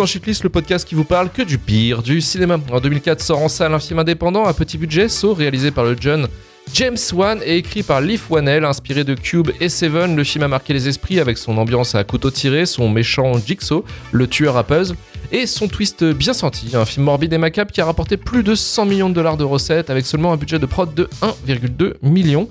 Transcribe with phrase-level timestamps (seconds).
[0.00, 2.58] dans Shitlist, le podcast qui vous parle que du pire du cinéma.
[2.72, 5.94] En 2004 sort en salle un film indépendant à petit budget, So, réalisé par le
[5.94, 6.26] jeune
[6.72, 10.16] James Wan et écrit par Leaf Whannell, inspiré de Cube et Seven.
[10.16, 13.84] Le film a marqué les esprits avec son ambiance à couteau tiré, son méchant Jigsaw,
[14.12, 14.96] le tueur à puzzle,
[15.32, 16.74] et son twist bien senti.
[16.74, 19.44] Un film morbide et macabre qui a rapporté plus de 100 millions de dollars de
[19.44, 22.48] recettes avec seulement un budget de prod de 1,2 million.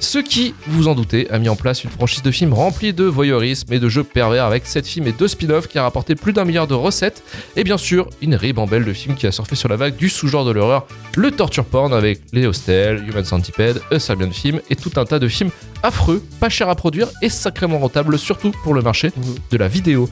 [0.00, 3.04] Ce qui, vous en doutez, a mis en place une franchise de films remplie de
[3.04, 6.32] voyeurisme et de jeux pervers avec 7 films et 2 spin-offs qui a rapporté plus
[6.32, 7.22] d'un milliard de recettes.
[7.54, 10.46] Et bien sûr, une ribambelle de films qui a surfé sur la vague du sous-genre
[10.46, 14.92] de l'horreur, le torture porn avec Les Hostels, Human Centipede, A Serbian Film et tout
[14.96, 15.50] un tas de films
[15.82, 19.12] affreux, pas chers à produire et sacrément rentables, surtout pour le marché
[19.50, 20.08] de la vidéo.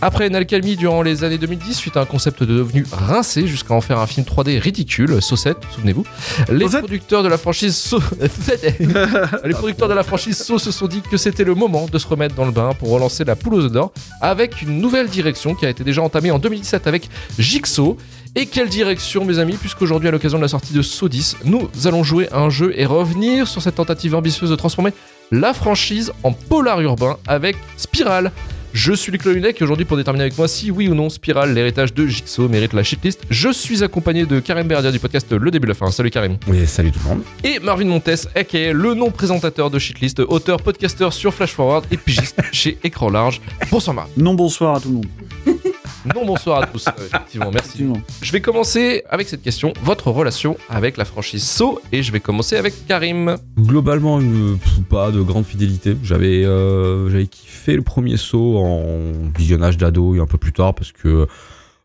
[0.00, 0.38] Après une
[0.76, 4.24] durant les années 2010, suite à un concept devenu rincé jusqu'à en faire un film
[4.24, 6.04] 3D ridicule, Saucette, souvenez-vous,
[6.50, 8.00] les Saucette producteurs de la franchise So-
[9.44, 12.06] les producteurs de la franchise So se sont dit que c'était le moment de se
[12.06, 15.56] remettre dans le bain pour relancer la poule aux œufs d'or avec une nouvelle direction
[15.56, 17.96] qui a été déjà entamée en 2017 avec Jigsaw.
[18.36, 21.68] Et quelle direction, mes amis, puisqu'aujourd'hui, à l'occasion de la sortie de Saw 10, nous
[21.86, 24.92] allons jouer à un jeu et revenir sur cette tentative ambitieuse de transformer
[25.32, 28.30] la franchise en polar urbain avec Spiral.
[28.72, 31.54] Je suis Luc Lehunek et aujourd'hui pour déterminer avec moi si oui ou non Spiral,
[31.54, 35.50] l'héritage de Jigsaw, mérite la shitlist, je suis accompagné de Karim Berdia du podcast Le
[35.50, 35.90] Début de la Fin.
[35.90, 36.36] Salut Karim.
[36.46, 37.22] Oui, salut tout le monde.
[37.44, 41.96] Et Marvin Montes, aka le non présentateur de Shitlist, auteur, podcasteur sur Flash Forward et
[41.96, 43.40] pigiste chez Écran Large.
[43.70, 44.10] Bonsoir Marvin.
[44.16, 45.06] Non, bonsoir à tout le monde.
[46.04, 46.86] Non, bonsoir à tous.
[46.86, 47.68] Euh, effectivement, merci.
[47.68, 48.00] Effectivement.
[48.22, 52.20] Je vais commencer avec cette question votre relation avec la franchise Saw et je vais
[52.20, 53.36] commencer avec Karim.
[53.58, 55.96] Globalement, une, pff, pas de grande fidélité.
[56.02, 60.74] J'avais euh, j'avais kiffé le premier saut en visionnage d'ado et un peu plus tard
[60.74, 61.26] parce que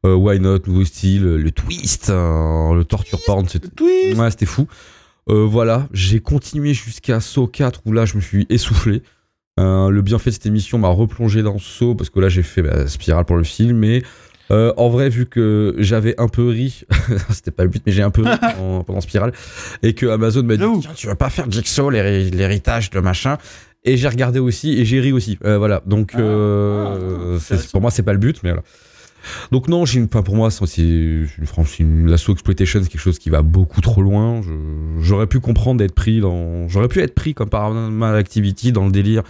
[0.06, 4.46] euh, Why Not, nouveau style, le twist, euh, le torture porn, c'était Twist ouais, c'était
[4.46, 4.68] fou.
[5.30, 9.02] Euh, voilà, j'ai continué jusqu'à Saw 4 où là je me suis essoufflé.
[9.60, 12.64] Euh, le bienfait de cette émission m'a replongé dans Saw parce que là j'ai fait
[12.64, 14.02] bah, Spiral pour le film mais
[14.50, 16.86] euh, en vrai vu que j'avais un peu ri,
[17.30, 19.32] c'était pas le but mais j'ai un peu ri pendant, pendant Spiral
[19.84, 20.64] et que Amazon m'a dit.
[20.82, 23.38] Tiens, tu vas pas faire Jigsaw l'héri- l'héritage de machin.
[23.86, 25.38] Et j'ai regardé aussi et j'ai ri aussi.
[25.46, 25.84] Euh, voilà.
[25.86, 28.64] Donc Ah, euh, ah, pour moi c'est pas le but mais voilà
[29.52, 32.90] donc non, j'ai une, enfin, pour moi, c'est c'est une franchise, une l'assaut exploitation, c'est
[32.90, 34.42] quelque chose qui va beaucoup trop loin.
[35.00, 38.86] J'aurais pu comprendre d'être pris dans, j'aurais pu être pris comme par mal activity dans
[38.86, 39.24] le délire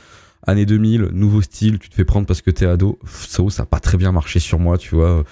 [0.45, 2.99] année 2000, nouveau style, tu te fais prendre parce que t'es ado.
[3.07, 5.23] Ça, ça a pas très bien marché sur moi, tu vois.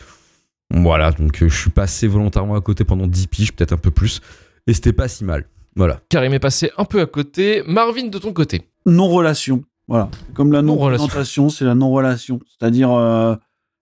[0.73, 3.91] Voilà, donc euh, je suis passé volontairement à côté pendant 10 piges, peut-être un peu
[3.91, 4.21] plus,
[4.67, 5.45] et c'était pas si mal.
[5.75, 5.99] Voilà.
[6.09, 7.61] Karim est passé un peu à côté.
[7.67, 8.61] Marvin, de ton côté.
[8.85, 9.63] Non-relation.
[9.87, 10.09] Voilà.
[10.33, 11.49] Comme la Non-relation.
[11.49, 12.39] c'est la non-relation.
[12.47, 12.91] C'est-à-dire.
[12.91, 13.35] euh,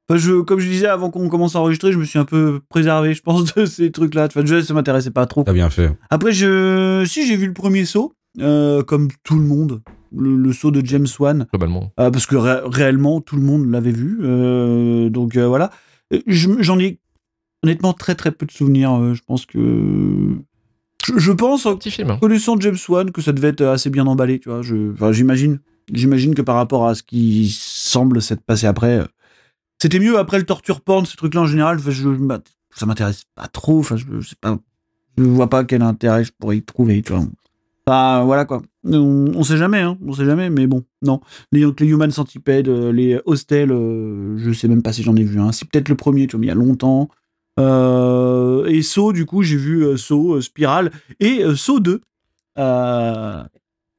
[0.10, 2.60] enfin, je, comme je disais avant qu'on commence à enregistrer, je me suis un peu
[2.70, 4.26] préservé, je pense, de ces trucs-là.
[4.26, 5.44] Enfin, déjà, ça m'intéressait pas trop.
[5.44, 5.92] T'as bien fait.
[6.10, 9.82] Après, je, si j'ai vu le premier saut, euh, comme tout le monde,
[10.16, 11.92] le, le saut de James Wan, Globalement.
[12.00, 14.20] euh, parce que ré- réellement tout le monde l'avait vu.
[14.24, 15.72] euh, donc euh, voilà.
[16.28, 17.00] Je- J'en ai
[17.64, 19.14] honnêtement très très peu de souvenirs.
[19.14, 19.60] je pense que
[21.06, 22.18] je, je pense Un petit film.
[22.20, 24.40] connaissant James Wan que ça devait être assez bien emballé.
[24.40, 24.62] Tu vois,
[25.12, 25.60] j'imagine,
[25.94, 29.06] j'imagine que par rapport à ce qui semble s'être passé après,
[29.82, 31.80] c'était mieux après le torture porn, ce truc-là en général.
[31.80, 32.40] je, bah,
[32.76, 33.80] ça m'intéresse pas trop.
[33.80, 34.58] Enfin, je, je pas,
[35.18, 37.02] je vois pas quel intérêt je pourrais y trouver.
[37.02, 37.26] Tu vois.
[37.86, 38.62] Enfin, voilà quoi.
[38.86, 41.22] On, on sait jamais, hein, on sait jamais, mais bon, non.
[41.52, 45.16] Les, donc, les Human Centipede, euh, les Hostels, euh, je sais même pas si j'en
[45.16, 45.52] ai vu un.
[45.52, 47.10] C'est peut-être le premier, tu vois, il y a longtemps.
[47.60, 52.02] Euh, et Saw, du coup, j'ai vu euh, Saw, euh, Spiral et Saw 2.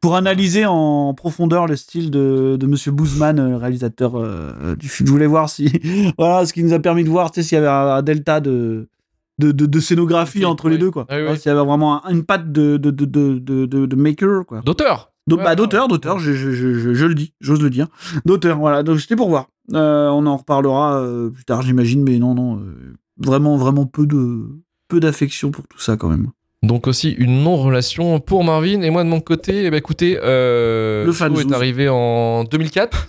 [0.01, 4.89] Euh, pour analyser en profondeur le style de, de Monsieur Boozman, euh, réalisateur euh, du
[4.89, 5.07] film.
[5.07, 5.71] Je voulais voir si.
[6.19, 8.41] voilà, ce qui nous a permis de voir tu sais, s'il y avait un, delta
[8.41, 8.89] de,
[9.39, 11.07] de, de, de scénographie Oui, entre les deux, quoi.
[11.09, 11.37] Ah oui.
[11.39, 14.61] S'il y avait vraiment un- une patte de, de, maker, quoi.
[14.63, 15.13] D'auteur.
[15.31, 17.87] Ouais, bah, d'auteur, d'auteur, je, je, je, je- je le dis, j'ose le dire.
[18.25, 18.83] D'auteur, voilà.
[18.83, 19.47] Donc c'était pour voir.
[19.75, 22.57] Euh, on en reparlera euh, plus tard, j'imagine, mais non, non.
[22.59, 24.47] euh, vraiment, vraiment peu de
[24.89, 26.31] peu d'affection pour tout ça, quand même.
[26.63, 28.83] Donc aussi une non-relation pour Marvin.
[28.83, 31.47] Et moi de mon côté, eh ben, écoutez, euh, Le fanzouz.
[31.51, 33.09] est arrivé en 2004.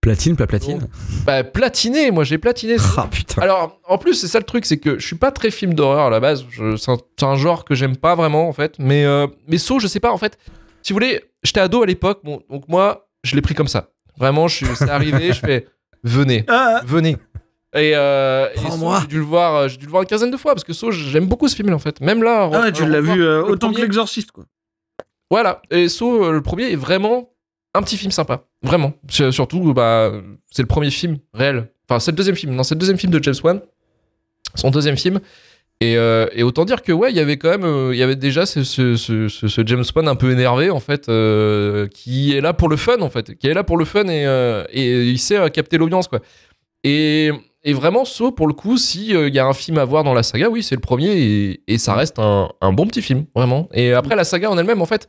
[0.00, 0.88] Platine, plat platine.
[1.24, 2.74] Bah platiné, moi j'ai platiné.
[2.96, 3.40] Ah putain.
[3.40, 6.06] Alors, en plus, c'est ça le truc, c'est que je suis pas très film d'horreur
[6.06, 6.44] à la base.
[6.50, 8.74] Je- C'est un, un genre que j'aime pas vraiment, en fait.
[8.80, 10.38] Mais, euh, mais Saw, je sais pas, en fait.
[10.82, 13.90] Si vous voulez, j'étais ado à l'époque, bon, donc moi, je l'ai pris comme ça.
[14.18, 15.66] Vraiment, je suis, c'est arrivé, je fais,
[16.02, 17.16] venez, Ah, venez.
[17.74, 18.98] Et, euh, et Saw, Prends-moi.
[19.02, 20.72] j'ai dû le voir, euh, j'ai dû le voir une quinzaine de fois parce que
[20.74, 22.00] Saw, j'aime beaucoup ce film en fait.
[22.00, 24.44] Même là, ah ouais, tu l'as vu euh, autant que premier- l'exorciste, quoi.
[25.30, 25.62] Voilà.
[25.70, 27.30] Et Saw, euh, le premier est vraiment
[27.74, 28.92] un petit film sympa, vraiment.
[29.08, 30.12] Sur- Surtout, bah,
[30.50, 31.68] c'est le premier film réel.
[31.88, 32.54] Enfin, c'est le deuxième film.
[32.54, 33.60] Non, c'est le deuxième film de James Wan.
[34.54, 35.20] Son deuxième film.
[35.80, 38.02] Et, euh, et autant dire que ouais, il y avait quand même, euh, il y
[38.04, 41.88] avait déjà ce, ce, ce, ce- ce James Wan un peu énervé en fait, euh,
[41.88, 44.24] qui est là pour le fun en fait, qui est là pour le fun et,
[44.26, 46.20] euh, et il sait euh, capter l'audience quoi.
[46.84, 47.30] Et,
[47.64, 50.14] et vraiment, So, pour le coup, s'il il y a un film à voir dans
[50.14, 53.24] la saga, oui, c'est le premier et, et ça reste un, un bon petit film,
[53.34, 53.68] vraiment.
[53.72, 55.08] Et après, la saga en elle-même, en fait,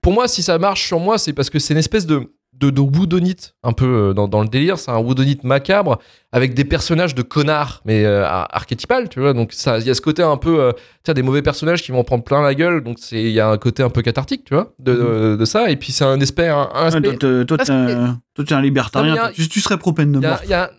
[0.00, 2.70] pour moi, si ça marche sur moi, c'est parce que c'est une espèce de, de,
[2.70, 4.78] de woodonite, un peu euh, dans, dans le délire.
[4.78, 5.98] C'est un woodonite macabre
[6.32, 9.32] avec des personnages de connards, mais euh, ar- archétypal, tu vois.
[9.34, 10.72] Donc, il y a ce côté un peu, euh,
[11.02, 12.82] tiens, des mauvais personnages qui vont en prendre plein la gueule.
[12.82, 15.70] Donc, il y a un côté un peu cathartique, tu vois, de, de, de ça.
[15.70, 16.48] Et puis, c'est un aspect.
[16.48, 19.16] Un, un aspect toi, t'es un, libertarien.
[19.16, 20.38] A- tu, tu serais pro peine de y mort.
[20.42, 20.70] a, y a-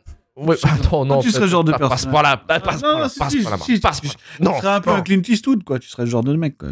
[0.63, 1.19] Attends, non.
[1.19, 1.89] tu serais le genre de personne.
[1.89, 3.57] passe par là, passe par là, passe tu- par là.
[4.39, 5.77] Non, Tu serais un peu un Clint Eastwood, quoi.
[5.77, 6.69] Tu serais le genre de mec, quoi.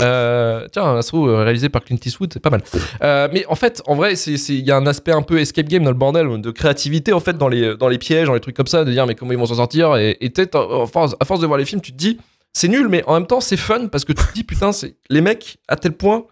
[0.00, 2.62] Euh, tiens, un assaut euh, réalisé par Clint Eastwood, c'est pas mal.
[3.02, 5.82] Euh, mais en fait, en vrai, il y a un aspect un peu escape game
[5.82, 8.56] dans le bordel, de créativité en fait dans les dans les pièges, dans les trucs
[8.56, 9.96] comme ça, de dire mais comment ils vont s'en sortir.
[9.96, 12.18] Et peut-être à force, de voir les films, tu te dis
[12.52, 14.96] c'est nul, mais en même temps c'est fun parce que tu te dis putain, c'est
[15.10, 16.24] les mecs à tel point.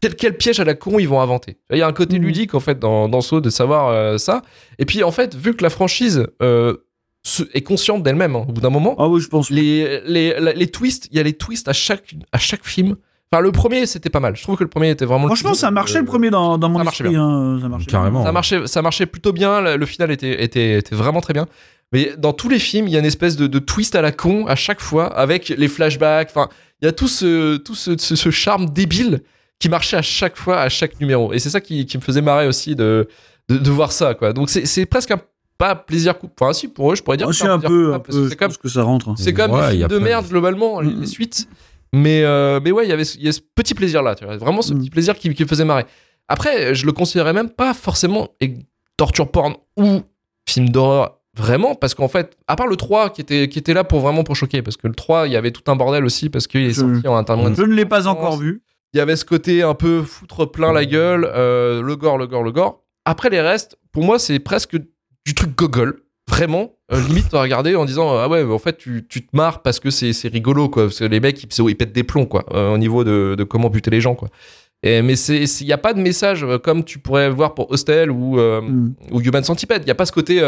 [0.00, 1.58] Quel, quel piège à la con ils vont inventer.
[1.70, 2.24] Il y a un côté Mhm.
[2.24, 4.42] ludique en fait dans, dans Saw de savoir euh, ça.
[4.78, 6.76] Et puis en fait, vu que la franchise euh,
[7.22, 9.50] se- est consciente d'elle-même hein, au bout d'un moment, Ah oui, je pense.
[9.50, 12.96] les, les, les twists, il y a les twists à chaque, à chaque film.
[13.32, 14.34] Enfin, le premier, c'était pas mal.
[14.36, 15.26] Je trouve que le premier était vraiment.
[15.26, 17.16] Franchement, ça marchait Euh, le premier dans, dans mon ça marchait esprit.
[17.16, 18.24] hein, ça marchait Carrément.
[18.24, 19.60] Ça marchait, ça marchait plutôt bien.
[19.60, 21.46] Le, le final était, était, était vraiment très bien.
[21.92, 24.10] Mais dans tous les films, il y a une espèce de, de twist à la
[24.12, 26.28] con à chaque fois avec les flashbacks.
[26.30, 26.48] Enfin,
[26.82, 29.20] il y a tout ce, tout ce, ce, ce charme débile
[29.60, 31.32] qui marchait à chaque fois, à chaque numéro.
[31.32, 33.06] Et c'est ça qui, qui me faisait marrer aussi de,
[33.48, 34.32] de, de voir ça, quoi.
[34.32, 35.20] Donc c'est c'est presque un
[35.58, 36.28] pas plaisir coup.
[36.40, 37.32] Enfin, si, pour eux, je pourrais dire.
[37.34, 38.24] c'est un peu, coupable, un parce que peu.
[38.28, 39.08] C'est Je comme pense que ça rentre.
[39.10, 39.14] hein.
[39.18, 41.46] c'est quand même Ouais, de merde globalement, les, les suites.
[41.92, 44.24] Mais, euh, mais ouais, il y avait il y a ce petit plaisir là, tu
[44.24, 44.78] vois, vraiment ce Mm.
[44.80, 45.84] petit plaisir qui, qui me faisait marrer.
[46.28, 48.54] Après, je le considérais même pas forcément et-
[48.96, 50.00] torture porn ou
[50.48, 53.82] film d'horreur, vraiment, parce qu'en fait, à part le 3 qui était, qui était là
[53.82, 56.28] pour vraiment pour choquer, parce que le 3, il y avait tout un bordel aussi,
[56.30, 57.54] parce qu'il est Je- sorti en internet.
[57.56, 58.62] Je ne l'ai pas encore vu.
[58.92, 62.26] Il y avait ce côté un peu foutre plein la gueule, euh, le gore, le
[62.26, 62.82] gore, le gore.
[63.04, 64.76] Après les restes, pour moi, c'est presque
[65.24, 66.02] du truc gogol.
[66.28, 69.36] Vraiment, euh, limite, à regarder en disant Ah ouais, mais en fait, tu, tu te
[69.36, 70.84] marres parce que c'est c'est rigolo, quoi.
[70.84, 73.44] Parce que les mecs, ils, ils pètent des plombs, quoi, euh, au niveau de, de
[73.44, 74.28] comment buter les gens, quoi.
[74.82, 78.38] Et, mais il n'y a pas de message comme tu pourrais voir pour Hostel ou,
[78.40, 78.94] Hmm.
[79.12, 79.82] ou Human Centipede.
[79.82, 80.40] Il n'y a pas ce côté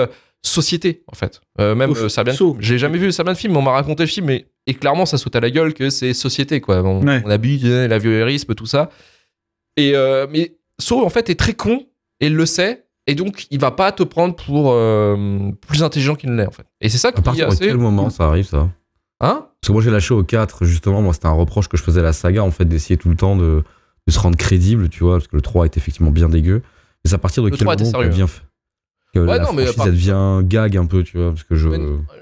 [0.43, 1.41] société, en fait.
[1.59, 2.09] Même Ouf, saut.
[2.09, 2.57] Film.
[2.59, 5.19] J'ai jamais vu Serbian Film, mais on m'a raconté le film, et, et clairement, ça
[5.19, 6.83] saute à la gueule que c'est société, quoi.
[6.83, 7.23] On, Ouais.
[7.25, 8.91] on abuse, euh, la voyeurisme, tout ça.
[9.77, 11.87] Et, euh, mais So, en fait, est très con,
[12.21, 16.15] et il le sait, et donc, il va pas te prendre pour euh, plus intelligent
[16.15, 16.67] qu'il ne l'est, en fait.
[16.81, 17.67] Et c'est ça À qui est partir de assez...
[17.67, 18.69] quel moment ça arrive ça?
[19.21, 19.47] Hein?
[19.61, 22.01] Parce que moi j'ai lâché au 4, justement, moi c'était un reproche que je faisais
[22.01, 23.63] à la saga, en fait, d'essayer tout le temps de,
[24.07, 26.63] de se rendre crédible, tu vois, parce que le 3 est effectivement bien dégueu.
[27.05, 28.09] Mais c'est à partir de Le quel 3 était moment sérieux.
[28.11, 28.27] devient,
[29.15, 31.55] que Ouais, la non, mais part- elle devient gag un peu, tu vois, parce que
[31.55, 31.69] je...
[31.69, 31.79] Mais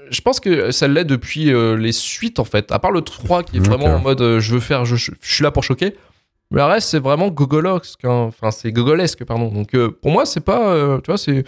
[0.09, 2.71] Je pense que ça l'est depuis euh, les suites, en fait.
[2.71, 5.11] À part le 3 qui est vraiment en mode euh, je veux faire, je, je
[5.21, 5.95] suis là pour choquer.
[6.51, 8.03] Mais le reste, c'est vraiment gogolesque.
[8.03, 8.25] hein.
[8.27, 9.47] Enfin, c'est gogolesque, pardon.
[9.47, 10.73] Donc, euh, pour moi, c'est pas.
[10.73, 11.45] euh, tu vois, c'est.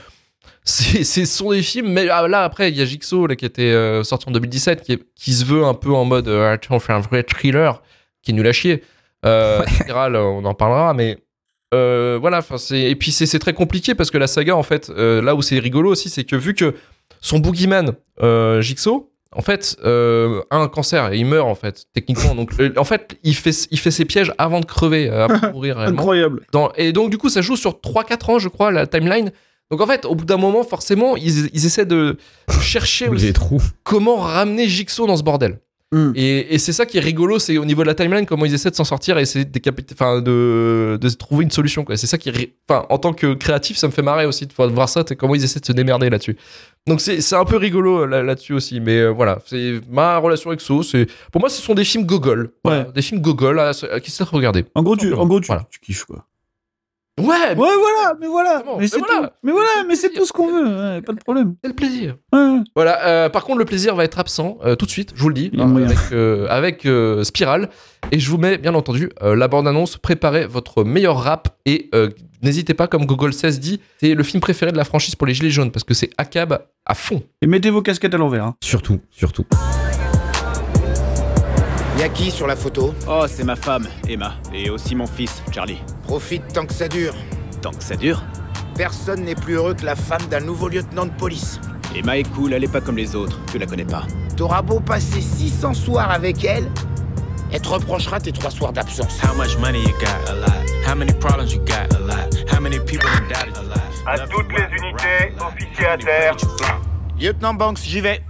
[0.63, 3.35] C'est c'est- ce sont des films, mais ah, là après il y a Jigsaw là,
[3.35, 6.27] qui était euh, sorti en 2017 qui, est- qui se veut un peu en mode
[6.29, 7.81] euh, on fait un vrai thriller
[8.21, 8.81] qui est nul à chier.
[9.25, 11.17] Euh, Spiral, on en parlera, mais
[11.73, 12.37] euh, voilà.
[12.39, 15.21] enfin, c'est Et puis c'est c'est très compliqué parce que la saga en fait, euh,
[15.21, 16.73] là où c'est rigolo aussi, c'est que vu que
[17.21, 21.85] son boogeyman euh, Jigsaw, en fait, euh, a un cancer et il meurt en fait
[21.93, 22.35] techniquement.
[22.35, 25.39] Donc euh, en fait, il fait il fait ses pièges avant de crever, euh, avant
[25.47, 25.79] de mourir.
[25.79, 26.41] Incroyable.
[26.51, 29.31] Dans- et donc, du coup, ça joue sur 3-4 ans, je crois, la timeline.
[29.71, 32.17] Donc, en fait, au bout d'un moment, forcément, ils, ils essaient de
[32.61, 33.61] chercher aussi les trous.
[33.83, 35.57] comment ramener Jigsaw dans ce bordel.
[35.93, 36.11] Hmm.
[36.15, 38.53] Et, et c'est ça qui est rigolo, c'est au niveau de la timeline, comment ils
[38.55, 41.83] essaient de s'en sortir et essayer de, décapiter- enfin, de, de trouver une solution.
[41.85, 41.95] quoi.
[41.97, 42.31] C'est ça qui est.
[42.31, 45.35] ri- Enfin, en tant que créatif, ça me fait marrer aussi de voir ça, comment
[45.35, 46.35] ils essaient de se démerder là-dessus.
[46.87, 48.79] Donc, c'est c'est un peu rigolo là- là-dessus aussi.
[48.79, 50.81] Mais euh, voilà, c'est ma relation avec So.
[50.81, 52.49] c'est- Pour moi, ce sont des films gogol.
[52.63, 52.91] Voilà, Ouais.
[52.95, 54.65] Des films gogol à, à qui se regarder.
[54.73, 55.67] En gros, tu, en gros, tu, Voilà.
[55.69, 56.25] tu kiffes, quoi.
[57.21, 58.63] Ouais, Ouais, voilà, mais voilà.
[58.65, 59.27] Mais mais c'est voilà.
[59.27, 59.33] tout.
[59.43, 60.65] Mais voilà, mais c'est tout ce qu'on veut.
[60.95, 61.55] ouais, pas de problème.
[61.61, 62.15] c'est le plaisir.
[62.33, 62.57] Ouais.
[62.75, 65.29] Voilà, euh, par contre, le plaisir va être absent euh, tout de suite, je vous
[65.29, 67.69] le dis, hein, avec, euh, avec euh, Spiral.
[68.11, 69.97] Et je vous mets, bien entendu, la bande-annonce.
[69.97, 71.49] Préparez votre meilleur rap.
[71.65, 71.89] Et
[72.41, 75.33] n'hésitez pas, comme Google 16 dit, c'est le film préféré de la franchise pour les
[75.35, 77.21] Gilets jaunes, parce que c'est ACAB à fond.
[77.41, 78.43] Et mettez vos casquettes à l'envers.
[78.45, 78.55] hein.
[78.61, 79.45] Surtout, surtout.
[81.99, 85.79] Y'a qui sur la photo Oh, c'est ma femme, Emma, et aussi mon fils, Charlie.
[86.03, 87.13] Profite tant que ça dure.
[87.61, 88.23] Tant que ça dure.
[88.75, 91.59] Personne n'est plus heureux que la femme d'un nouveau lieutenant de police.
[91.95, 94.03] Emma est cool, elle est pas comme les autres, tu la connais pas.
[94.35, 96.67] T'auras beau passer 600 soirs avec elle,
[97.51, 99.19] elle te reprochera tes trois soirs d'absence.
[99.23, 100.31] How much money you got?
[100.31, 100.87] A lot.
[100.87, 101.93] How many problems you got?
[101.95, 102.33] A lot.
[102.51, 103.55] How many people that doubted?
[103.55, 103.79] A lot.
[104.07, 106.35] À toutes les unités, officiers à terre.
[107.19, 108.21] Lieutenant Banks, j'y vais.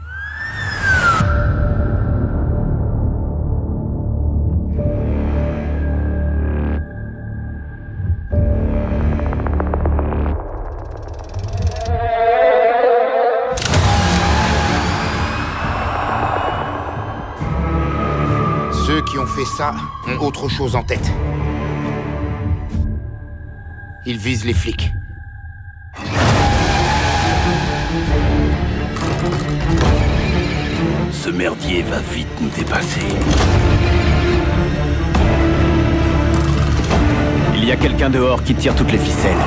[19.57, 19.75] Ça
[20.07, 21.11] ont autre chose en tête.
[24.05, 24.91] Ils visent les flics.
[31.11, 33.01] Ce merdier va vite nous dépasser.
[37.55, 39.37] Il y a quelqu'un dehors qui tire toutes les ficelles.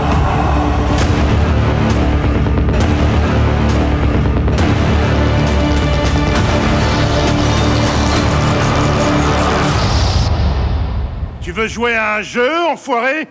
[11.57, 13.29] Veux jouer à un jeu, enfoiré.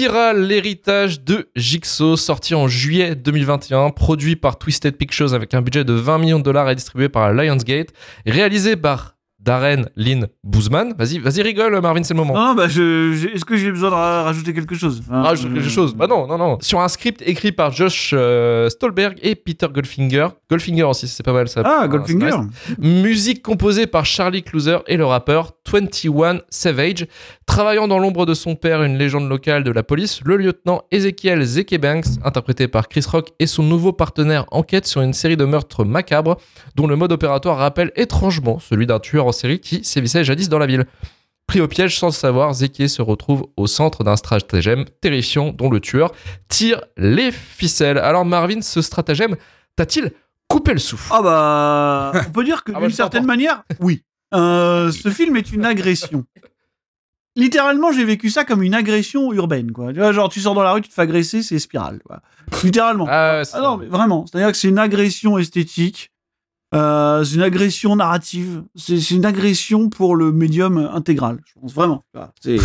[0.00, 5.84] Spiral, l'héritage de Jigsaw, sorti en juillet 2021, produit par Twisted Pictures avec un budget
[5.84, 7.90] de 20 millions de dollars et distribué par Lionsgate,
[8.26, 10.94] réalisé par Darren Lynn Boozman.
[10.98, 12.34] Vas-y, vas-y, rigole, Marvin, c'est le moment.
[12.34, 15.02] Non, bah, je, je- est-ce que j'ai besoin de ra- rajouter quelque chose?
[15.08, 15.94] Enfin, Rajoute quelque chose.
[15.94, 16.58] Bah non, non, non.
[16.60, 20.28] Sur un script écrit par Josh euh, Stolberg et Peter Goldfinger.
[20.50, 21.62] Goldfinger aussi, c'est pas mal ça.
[21.64, 22.30] Ah, Goldfinger.
[22.78, 27.06] Musique composée par Charlie Clouser et le rappeur 21 Savage.
[27.46, 31.42] Travaillant dans l'ombre de son père, une légende locale de la police, le lieutenant Ezekiel
[31.42, 35.84] Zekebanks, interprété par Chris Rock, et son nouveau partenaire enquête sur une série de meurtres
[35.84, 36.36] macabres
[36.76, 40.58] dont le mode opératoire rappelle étrangement celui d'un tueur en série qui sévissait jadis dans
[40.58, 40.84] la ville.
[41.46, 45.68] Pris au piège sans le savoir, Zeke se retrouve au centre d'un stratagème terrifiant dont
[45.68, 46.12] le tueur
[46.48, 47.98] tire les ficelles.
[47.98, 49.34] Alors Marvin, ce stratagème
[49.74, 50.12] t'a-t-il
[50.46, 51.10] coupé le souffle?
[51.12, 54.04] Ah bah, on peut dire que Ah bah, d'une certaine manière, oui.
[54.32, 56.24] Euh, ce film est une agression.
[57.36, 59.92] Littéralement, j'ai vécu ça comme une agression urbaine, quoi.
[59.92, 62.20] Tu vois, genre, tu sors dans la rue, tu te fais agresser, c'est spirale, quoi.
[62.64, 63.06] Littéralement.
[63.08, 64.26] Ah, ouais, Ah non, mais vraiment.
[64.26, 66.10] C'est-à-dire que c'est une agression esthétique,
[66.74, 72.04] euh, c'est une agression narrative, c'est une agression pour le médium intégral, je pense vraiment.
[72.14, 72.56] Voilà, C'est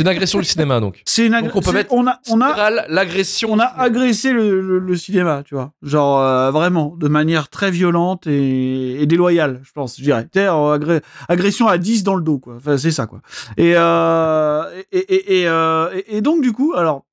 [0.00, 1.02] une agression du cinéma donc.
[1.06, 3.48] c'est une Donc, on peut mettre on a on a Spiral, l'agression.
[3.52, 5.72] on a agressé le, le- le cinéma, tu vois.
[5.82, 10.28] Genre, euh, vraiment, de manière très violente et, et déloyale, je pense, je dirais.
[10.36, 12.56] Euh, agré- agression à 10 dans le dos, quoi.
[12.56, 13.20] Enfin, c'est ça, quoi.
[13.56, 17.04] Et, euh, et, et, et, euh, et- et donc, du coup, alors,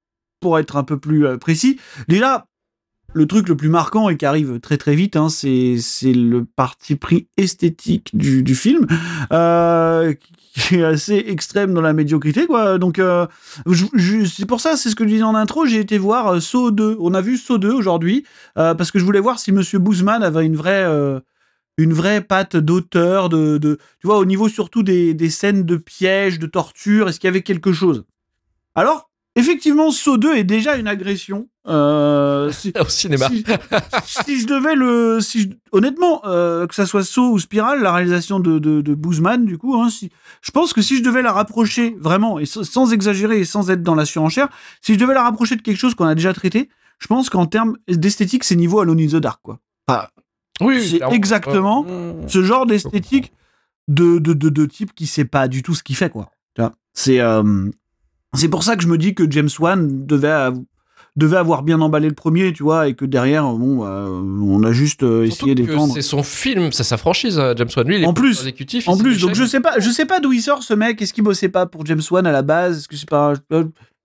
[0.42, 2.46] pour être un peu plus précis, déjà,
[3.14, 5.78] le truc le plus marquant et qui arrive très très vite, hein, c'est
[6.14, 8.88] le parti pris esthétique du, film,
[9.32, 10.14] euh,
[10.54, 12.78] qui est assez extrême dans la médiocrité, quoi.
[12.78, 13.28] Donc, euh,
[14.26, 16.72] c'est pour ça, c'est ce que je disais en intro, j'ai été voir euh, Saw
[16.72, 16.98] 2.
[17.00, 18.26] On a vu Saw 2 aujourd'hui,
[18.56, 20.86] parce que je voulais voir si Monsieur Boozman avait une vraie,
[21.78, 23.58] une vraie patte d'auteur, de,
[24.00, 27.30] tu vois, au niveau surtout des, des scènes de pièges, de torture, est-ce qu'il y
[27.30, 28.06] avait quelque chose?
[28.74, 31.50] Alors, effectivement, Saw 2 est déjà une agression.
[31.68, 33.28] Euh, si- au cinéma.
[33.30, 33.44] si,
[34.26, 37.94] si je devais le, si je- honnêtement, euh, que ça soit Saw ou Spiral, la
[37.94, 40.10] réalisation de, de, de Boozman, du coup, hein, si,
[40.42, 43.84] je pense que si je devais la rapprocher vraiment et sans, exagérer et sans être
[43.84, 44.50] dans la surenchère,
[44.82, 47.46] si je devais la rapprocher de quelque chose qu'on a déjà traité, je pense qu'en
[47.46, 49.60] termes d'esthétique, c'est niveau Alone in the Dark, quoi.
[49.88, 50.08] Enfin,
[50.62, 51.86] Oui, c'est exactement
[52.28, 53.32] ce genre d'esthétique
[53.88, 56.32] de, de, de, de type qui sait pas du tout ce qu'il fait, quoi.
[56.94, 57.70] C'est euh,
[58.34, 60.50] c'est pour ça que je me dis que James Wan devait,
[61.18, 64.72] devait avoir bien emballé le premier, tu vois, et que derrière, bon, bah, on a
[64.72, 65.94] juste euh, essayé d'étendre.
[65.94, 67.88] C'est son film, c'est sa franchise, euh, James Wan.
[67.88, 68.88] Lui, il est En plus, exécutif.
[68.88, 71.02] En plus, donc je sais pas, je sais pas d'où il sort ce mec.
[71.02, 73.34] Est-ce qu'il bossait pas pour James Wan à la base Est-ce que c'est pas,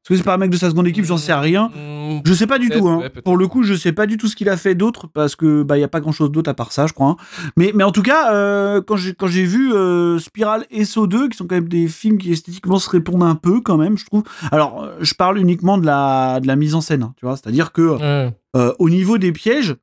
[0.07, 1.69] est-ce que c'est pas un mec de sa seconde équipe J'en sais rien.
[1.75, 2.89] Mm, Je sais pas du tout.
[2.89, 2.99] Hein.
[2.99, 3.11] ouais.
[3.11, 5.65] Pour le coup, je sais pas du tout ce qu'il a fait d'autre parce que
[5.65, 7.09] bah il y a pas grand chose d'autre à part ça, je crois.
[7.09, 7.17] hein.
[7.57, 11.09] Mais mais en tout cas, euh, quand j'ai quand j'ai vu euh, Spiral et Saw
[11.09, 13.99] 2, qui sont quand même des films qui esthétiquement se répondent un peu quand même,
[13.99, 14.23] je trouve.
[14.53, 17.37] Alors, euh, je parle uniquement de la de la mise en scène, hein, tu vois.
[17.37, 18.33] C'est-à-dire que Ouais.
[18.57, 19.75] euh, au niveau des pièges,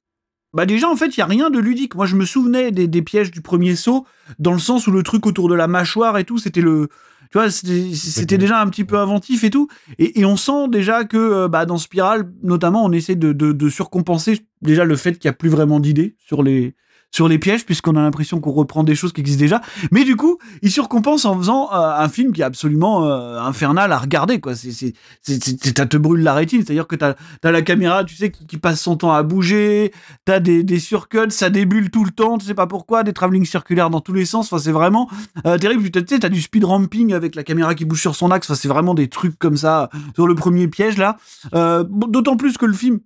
[0.54, 1.96] bah déjà en fait il y a rien de ludique.
[1.96, 4.06] Moi je me souvenais des, des pièges du premier saut
[4.40, 6.88] dans le sens où le truc autour de la mâchoire et tout, c'était le,
[7.34, 9.68] tu vois, c'était déjà un petit peu inventif et tout.
[9.98, 13.54] Et, et on sent déjà que euh, bah, dans Spiral notamment on essaie de, de,
[13.54, 16.76] de surcompenser déjà le fait qu'il n'y a plus vraiment d'idées sur les
[17.14, 19.62] sur les pièges puisqu'on a l'impression qu'on reprend des choses qui existent déjà.
[19.92, 23.92] Mais du coup, il surcompense en faisant euh, un film qui est absolument euh, infernal
[23.92, 24.56] à regarder quoi.
[24.56, 28.16] C'est c'est c'est ça te brûle la rétine, c'est-à-dire que t'as T'as la caméra, tu
[28.16, 29.92] sais, qui, passe son temps à bouger.
[30.26, 33.46] T'as des, des surcuts, ça débule tout le temps, tu sais pas pourquoi, des travelling
[33.46, 34.52] circulaires dans tous les sens.
[34.52, 35.10] Enfin, c'est vraiment
[35.46, 35.90] euh, terrible.
[35.92, 38.50] Tu sais, t'as du speed ramping avec la caméra qui bouge sur son axe.
[38.50, 41.18] Enfin, c'est vraiment des trucs comme ça sur le premier piège là.
[41.54, 43.00] D'autant plus que le film,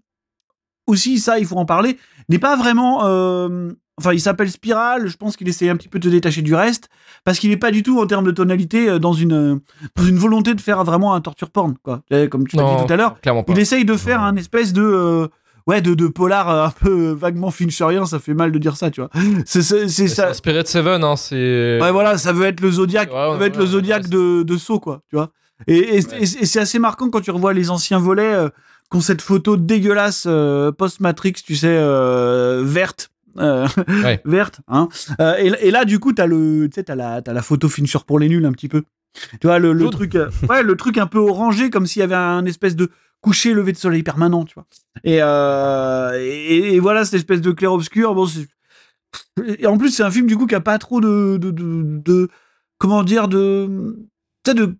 [0.86, 1.98] aussi, ça, il faut en parler,
[2.30, 3.06] n'est pas vraiment.
[3.06, 5.08] euh, Enfin, il s'appelle Spiral.
[5.08, 6.90] Je pense qu'il essaie un petit peu de te détacher du reste
[7.24, 9.56] parce qu'il n'est pas du tout en termes de tonalité euh, dans une euh,
[9.96, 12.02] dans une volonté de faire vraiment un torture porn, quoi.
[12.30, 13.16] Comme tu l'as dit tout à l'heure.
[13.48, 14.84] Il essaye de faire un espèce de.
[14.84, 15.28] euh,
[15.66, 19.02] ouais, de, de polar un peu vaguement fincherien, ça fait mal de dire ça, tu
[19.02, 19.10] vois.
[19.46, 20.30] C'est ça.
[20.30, 21.80] inspiré de Seven, hein, c'est.
[21.82, 24.08] Ouais, voilà, ça veut être le Zodiac, Ouais, ça ouais, veut être ouais, le Zodiac
[24.08, 25.32] de, de Saw, quoi, tu vois.
[25.66, 28.50] Et, c'est assez marquant quand tu revois les anciens volets euh,
[28.92, 33.10] qui ont cette photo dégueulasse euh, post-Matrix, tu sais, euh, verte.
[33.40, 33.68] Euh,
[34.04, 34.22] Ouais.
[34.26, 34.88] verte, hein.
[35.20, 37.70] Euh, et, et là, du coup, t'as le, tu sais, t'as la, t'as la photo
[37.70, 38.84] Fincher pour les nuls un petit peu.
[39.42, 42.14] Tu vois, le, truc, euh, ouais, le truc un peu orangé, comme s'il y avait
[42.16, 42.90] un espèce de
[43.22, 44.66] coucher lever de soleil permanent, tu vois.
[45.04, 48.14] Et, et, et voilà cette espèce de clair-obscur.
[48.14, 48.48] Bon, c'est-
[49.60, 51.84] et en plus, c'est un film du coup qui a pas trop de, de, de,
[52.06, 52.30] de-
[52.78, 53.98] comment dire, de,
[54.44, 54.76] tu de,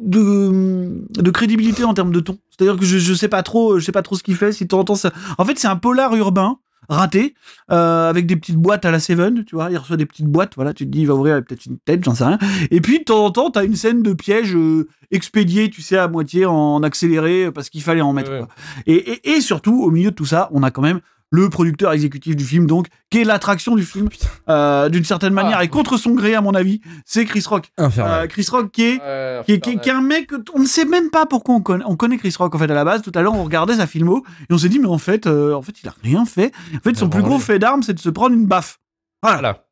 [0.00, 2.38] de, de crédibilité en termes de ton.
[2.50, 4.52] C'est-à-dire que je, je sais pas trop, je sais pas trop ce qu'il fait.
[4.52, 5.12] Si de temps en temps, ça...
[5.38, 7.34] en fait, c'est un polar urbain raté
[7.70, 9.70] euh, avec des petites boîtes à la Seven, tu vois.
[9.70, 10.72] Il reçoit des petites boîtes, voilà.
[10.72, 12.38] Tu te dis, il va ouvrir peut-être une tête, j'en sais rien.
[12.70, 15.96] Et puis de temps en temps, t'as une scène de piège euh, expédiée, tu sais,
[15.96, 18.30] à moitié en accéléré parce qu'il fallait en mettre.
[18.30, 18.48] Ouais, quoi.
[18.86, 21.92] Et, et, et surtout, au milieu de tout ça, on a quand même le producteur
[21.92, 24.08] exécutif du film, donc, qui est l'attraction du film,
[24.48, 25.64] euh, d'une certaine manière, Ah.
[25.64, 27.70] et contre son gré, à mon avis, c'est Chris Rock.
[27.76, 28.22] infernal.
[28.22, 28.96] Euh, Chris Rock qui est,
[29.44, 31.60] qui, est, qui est- qui est un mec on ne sait même pas pourquoi on
[31.60, 33.02] connaît, on connaît Chris Rock en fait à la base.
[33.02, 35.52] Tout à l'heure, on regardait sa filmo et on s'est dit mais en fait, euh,
[35.54, 36.52] en fait, il a rien fait.
[36.74, 38.78] En fait, son plus gros fait d'armes, c'est de se prendre une baffe.
[39.22, 39.64] Voilà.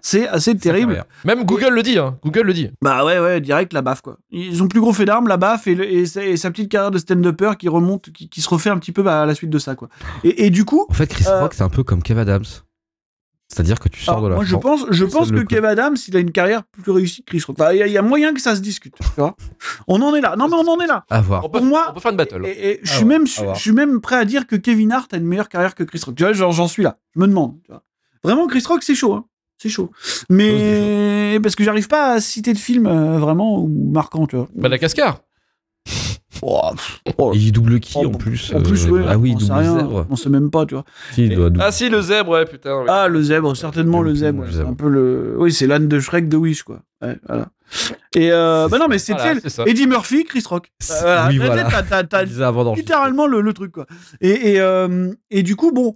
[0.00, 1.04] C'est assez terrible.
[1.24, 2.18] Même Google le dit, hein.
[2.24, 2.70] Google le dit.
[2.82, 4.16] Bah ouais, ouais, direct la baffe quoi.
[4.30, 6.68] Ils ont plus gros fait d'armes, la baffe et, le- et, sa- et sa petite
[6.70, 9.34] carrière de stand-upper qui remonte, qui, qui se refait un petit peu bah, à la
[9.36, 9.88] suite de ça quoi.
[10.24, 12.42] Et, et du coup, En fait, Chris Euh, Rock, c'est un peu comme Kev Adams.
[13.46, 15.46] C'est-à-dire que tu sors alors, de la moi je pense, je pense que coup.
[15.46, 17.56] Kev Adams, il a une carrière plus réussie que Chris Rock.
[17.60, 18.94] Enfin, Il y, a- il y a moyen que ça se discute.
[18.98, 19.36] Tu vois
[19.88, 20.36] on en est là.
[20.36, 21.04] Non mais on en est là.
[21.10, 21.44] à voir.
[21.44, 22.42] On peut, Pour moi- on peut faire une battle.
[22.46, 25.16] Et, et je suis même, je suis même prêt à dire que Kevin Hart a
[25.16, 26.14] une meilleure carrière que Chris Rock.
[26.16, 26.98] Tu vois, genre, j'en suis là.
[27.14, 27.56] Je me demande.
[27.64, 27.82] tu vois.
[28.24, 29.14] Vraiment, Chris Rock, c'est chaud.
[29.14, 29.24] Hein.
[29.58, 29.90] C'est chaud.
[30.30, 34.48] Mais parce que j'arrive pas à citer de film euh, vraiment marquant, tu vois.
[34.54, 35.20] Bah, la cascar.
[36.42, 36.70] Oh,
[37.18, 39.40] oh, il double qui Oh, en plus en plus, euh, ouais, Ah oui, on il
[39.42, 39.74] sait double rien.
[39.78, 40.06] zèbre.
[40.08, 40.84] On sait même pas, tu vois.
[41.12, 41.64] Si, il doit doubler.
[41.66, 42.78] Ah si, le zèbre, ouais, putain.
[42.78, 42.86] ouais.
[42.88, 44.44] Ah, le zèbre, certainement le Le zèbre.
[44.66, 45.34] un peu le.
[45.38, 46.80] Oui, c'est l'âne de Shrek de Wish, quoi.
[47.02, 47.48] Ouais, voilà.
[48.14, 49.64] Et euh, bah non, mais c'est Voilà, ça.
[49.66, 50.72] Eddie Murphy, Chris Rock.
[50.80, 51.28] C'est- Euh, voilà.
[51.28, 52.04] oui, voilà.
[52.04, 52.24] t'as-
[52.74, 53.84] littéralement le, le truc quoi.
[54.22, 55.94] Et, et, euh, et du coup, bon,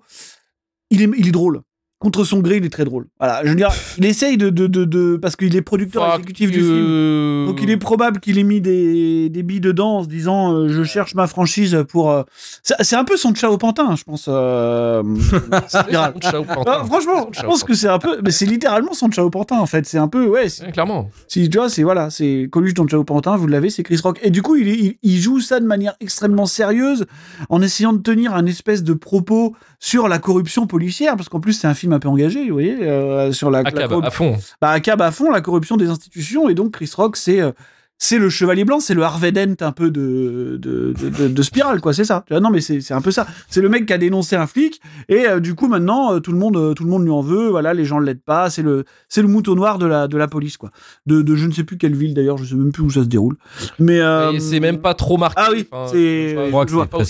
[0.90, 1.62] il est, il est drôle.
[2.00, 3.06] Contre son gré, il est très drôle.
[3.18, 4.50] Voilà, je veux dire, il essaye de.
[4.50, 7.46] de, de, de- parce qu'il est producteur Fuck exécutif du film.
[7.46, 10.68] Donc il est probable qu'il ait mis des, des billes dedans en se disant euh,
[10.68, 12.10] je cherche ma franchise pour.
[12.10, 12.22] euh,
[12.62, 14.26] C'est un peu son Chao Pantin, je pense.
[14.28, 15.02] euh,
[15.68, 16.14] C'est Spiral.
[16.22, 16.84] son Chao Pantin.
[16.84, 18.18] franchement, je pense que c'est un peu.
[18.22, 19.86] Mais c'est littéralement son Chao Pantin en fait.
[19.86, 20.26] C'est un peu.
[20.26, 21.08] Ouais, clairement.
[21.28, 24.18] si tu vois, c'est voilà, c'est Coluche dans Chao Pantin, vous l'avez, c'est Chris Rock.
[24.22, 27.06] Et du coup, il, il joue ça de manière extrêmement sérieuse,
[27.48, 29.54] en essayant de tenir un espèce de propos
[29.84, 32.74] sur la corruption policière, parce qu'en plus c'est un film un peu engagé, vous voyez,
[32.80, 34.38] euh, sur la, À la cab, à fond.
[34.58, 36.48] bah, à cab à fond la corruption des institutions.
[36.48, 37.52] Et donc Chris Rock, c'est euh,
[37.98, 41.42] c'est le chevalier blanc, c'est le Harvey Dent un peu de de, de, de- de
[41.42, 41.92] Spirale, quoi.
[41.94, 42.24] C'est ça.
[42.30, 43.26] Non, mais c'est un peu ça.
[43.48, 46.32] C'est le mec qui a dénoncé un flic, et euh, du coup maintenant euh, tout
[46.32, 47.48] le monde euh, tout le monde lui en veut.
[47.48, 48.50] Voilà, les gens l'aident pas.
[48.50, 48.84] C'est le
[49.16, 50.70] le mouton noir de la de la police, quoi.
[51.06, 53.00] De, de je ne sais plus quelle ville d'ailleurs, je sais même plus où ça
[53.00, 53.36] se déroule.
[53.78, 55.40] Mais euh, c'est même pas trop marqué.
[55.40, 56.34] ah oui, enfin, c'est-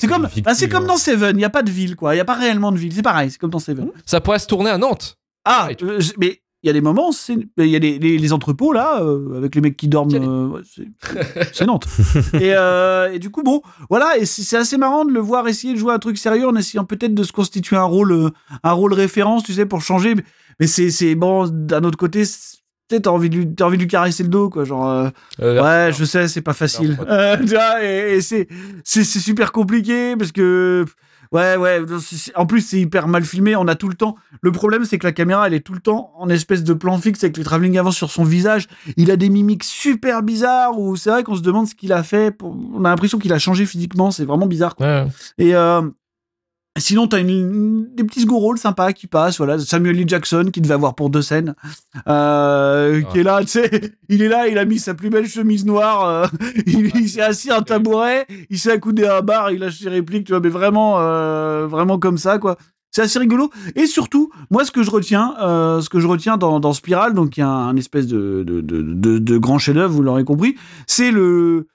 [0.06, 1.36] comme bah, c'est comme dans Seven.
[1.38, 2.14] Il y a pas de ville, quoi.
[2.14, 2.92] Il y a pas réellement de ville.
[2.92, 3.30] C'est pareil.
[3.30, 3.88] C'est comme dans Seven.
[4.06, 5.16] Ça pourrait se tourner à Nantes.
[5.46, 5.68] Ah,
[6.18, 9.36] mais il y a des moments, il y a les, les- les entrepôts là, euh,
[9.36, 10.88] avec les mecs qui dorment, euh, c'est-
[11.52, 11.86] c'est Nantes.
[12.34, 15.74] et, euh, et du coup, bon, voilà, et c'est assez marrant de le voir essayer
[15.74, 18.30] de jouer un truc sérieux en essayant peut-être de se constituer un rôle, euh,
[18.62, 20.14] un rôle référence, tu sais, pour changer.
[20.58, 22.22] Mais- c'est, bon, d'un autre côté,
[22.88, 24.88] t'as envie de lui, t'as envie de lui caresser le dos, quoi, genre.
[24.88, 25.08] euh,
[25.42, 26.96] Euh, Ouais, je sais, c'est pas facile.
[26.98, 28.48] Non, Euh, tu vois, et, et c'est,
[28.84, 30.86] c'est, c'est super compliqué parce que.
[31.32, 31.80] Ouais, ouais.
[32.34, 33.56] En plus, c'est hyper mal filmé.
[33.56, 34.16] On a tout le temps.
[34.40, 36.96] Le problème, c'est que la caméra, elle est tout le temps en espèce de plan
[36.98, 38.66] fixe avec le travelling avant sur son visage.
[38.96, 42.02] Il a des mimiques super bizarres où c'est vrai qu'on se demande ce qu'il a
[42.02, 42.30] fait.
[42.30, 44.10] pour- On a l'impression qu'il a changé physiquement.
[44.10, 44.76] C'est vraiment bizarre.
[44.76, 44.86] quoi.
[44.86, 45.06] Ouais.
[45.38, 45.82] Et euh,
[46.80, 49.38] sinon, t'as une, des petits second sympas qui passent.
[49.38, 50.08] Voilà, Samuel L.
[50.08, 51.54] Jackson qui devait avoir pour deux scènes,
[52.08, 53.40] euh, qui est là.
[53.42, 56.04] Tu sais, il est là, il a mis sa plus belle chemise noire.
[56.08, 56.26] euh,
[56.66, 59.88] il s'est assis à un tabouret, il s'est accoudé à un bar, il lâche ses
[59.88, 60.26] répliques.
[60.26, 62.56] Tu vois, mais vraiment, euh, vraiment comme ça, quoi.
[62.90, 63.50] C'est assez rigolo.
[63.74, 67.12] Et surtout, moi, ce que je retiens, euh, ce que je retiens dans, dans Spiral,
[67.12, 70.22] donc il y a un, espèce de, de, de, de, de grand chef-d'œuvre, vous l'aurez
[70.22, 70.54] compris,
[70.86, 71.66] c'est le,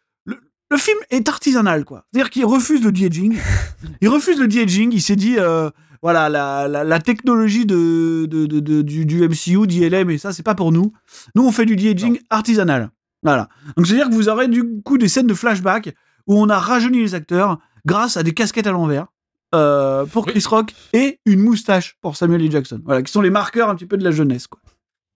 [0.71, 2.05] le, film est artisanal, quoi.
[2.11, 3.37] C'est-à-dire qu'il refuse le de-aging.
[4.01, 4.91] il refuse le de-aging.
[4.93, 5.69] Il s'est dit, euh,
[6.01, 10.43] voilà, la, la, la technologie de, de, de, du, du MCU, d'ILM, et ça, c'est
[10.43, 10.93] pas pour nous.
[11.35, 12.89] Nous, on fait du de-aging artisanal.
[13.23, 13.49] Voilà.
[13.75, 15.93] Donc, c'est-à-dire que vous aurez du coup des scènes de flashback
[16.27, 19.07] où on a rajeuni les acteurs grâce à des casquettes à l'envers.
[19.55, 20.33] euh, pour Oui.
[20.33, 22.51] Chris Rock et une moustache pour Samuel L.
[22.51, 22.81] Jackson.
[22.85, 24.61] Voilà, qui sont les marqueurs un petit peu de la jeunesse, quoi.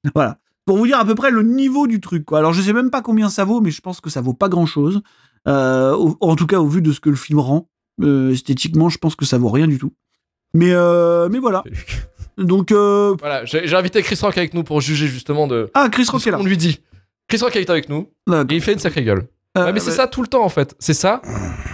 [0.16, 0.40] Voilà.
[0.66, 2.40] Pour vous dire à peu près le niveau du truc, quoi.
[2.40, 4.50] Alors, je sais même pas combien ça vaut, mais je pense que ça vaut pas
[4.50, 5.02] grand chose.
[5.48, 7.68] Euh, au- en tout cas, au vu de ce que le film rend.
[8.02, 9.94] Euh, esthétiquement, je pense que ça vaut rien du tout.
[10.54, 11.64] Mais, euh, mais voilà.
[12.38, 16.06] Donc, euh, Voilà, j'ai invité Chris Rock avec nous pour juger justement de, ah, Chris
[16.10, 16.38] Rock est là.
[16.38, 16.80] qu'on lui dit.
[17.28, 19.28] Chris Rock est avec nous et il fait une sacrée gueule.
[19.58, 20.76] Euh, Ouais, mais c'est ça tout le temps en fait.
[20.80, 21.22] C'est ça